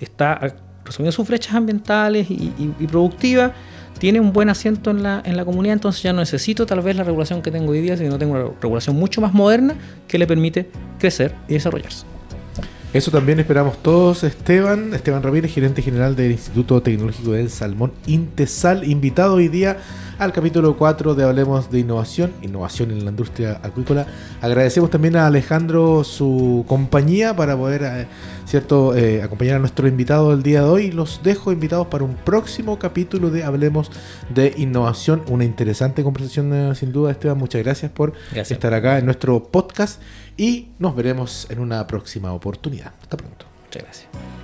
está 0.00 0.54
resolviendo 0.84 1.12
sus 1.12 1.28
brechas 1.28 1.54
ambientales 1.54 2.30
y, 2.30 2.52
y, 2.58 2.86
productivas, 2.86 3.52
tiene 3.98 4.18
un 4.18 4.32
buen 4.32 4.48
asiento 4.48 4.90
en 4.90 5.02
la, 5.02 5.22
en 5.24 5.36
la 5.36 5.44
comunidad, 5.44 5.74
entonces 5.74 6.02
ya 6.02 6.12
no 6.12 6.20
necesito 6.20 6.64
tal 6.66 6.80
vez 6.80 6.96
la 6.96 7.04
regulación 7.04 7.42
que 7.42 7.50
tengo 7.50 7.72
hoy 7.72 7.80
día, 7.80 7.96
sino 7.96 8.18
tengo 8.18 8.32
una 8.32 8.50
regulación 8.60 8.96
mucho 8.96 9.20
más 9.20 9.34
moderna 9.34 9.74
que 10.08 10.18
le 10.18 10.26
permite 10.26 10.70
crecer 10.98 11.34
y 11.48 11.54
desarrollarse. 11.54 12.04
Eso 12.92 13.12
también 13.12 13.38
esperamos 13.38 13.80
todos. 13.82 14.24
Esteban, 14.24 14.94
Esteban 14.94 15.22
Ramírez, 15.22 15.54
gerente 15.54 15.80
general 15.80 16.16
del 16.16 16.32
Instituto 16.32 16.82
Tecnológico 16.82 17.32
del 17.32 17.48
Salmón 17.48 17.92
Intesal, 18.06 18.82
invitado 18.82 19.34
hoy 19.34 19.46
día 19.46 19.76
al 20.20 20.34
capítulo 20.34 20.76
4 20.76 21.14
de 21.14 21.24
Hablemos 21.24 21.70
de 21.70 21.80
Innovación, 21.80 22.34
Innovación 22.42 22.90
en 22.90 23.06
la 23.06 23.10
Industria 23.10 23.58
Acuícola. 23.62 24.06
Agradecemos 24.42 24.90
también 24.90 25.16
a 25.16 25.26
Alejandro 25.26 26.04
su 26.04 26.66
compañía 26.68 27.34
para 27.34 27.56
poder 27.56 27.82
eh, 27.82 28.06
cierto 28.44 28.94
eh, 28.94 29.22
acompañar 29.22 29.56
a 29.56 29.58
nuestro 29.60 29.88
invitado 29.88 30.30
del 30.30 30.42
día 30.42 30.60
de 30.60 30.68
hoy. 30.68 30.92
Los 30.92 31.22
dejo 31.22 31.52
invitados 31.52 31.86
para 31.86 32.04
un 32.04 32.16
próximo 32.16 32.78
capítulo 32.78 33.30
de 33.30 33.44
Hablemos 33.44 33.90
de 34.28 34.52
Innovación. 34.58 35.22
Una 35.26 35.44
interesante 35.44 36.02
conversación 36.02 36.52
eh, 36.52 36.74
sin 36.74 36.92
duda, 36.92 37.12
Esteban. 37.12 37.38
Muchas 37.38 37.62
gracias 37.62 37.90
por 37.90 38.12
estar 38.34 38.74
acá 38.74 38.98
en 38.98 39.06
nuestro 39.06 39.44
podcast 39.44 40.02
y 40.36 40.68
nos 40.78 40.94
veremos 40.94 41.46
en 41.48 41.60
una 41.60 41.86
próxima 41.86 42.34
oportunidad. 42.34 42.92
Hasta 43.00 43.16
pronto. 43.16 43.46
Muchas 43.64 43.82
gracias. 43.84 44.39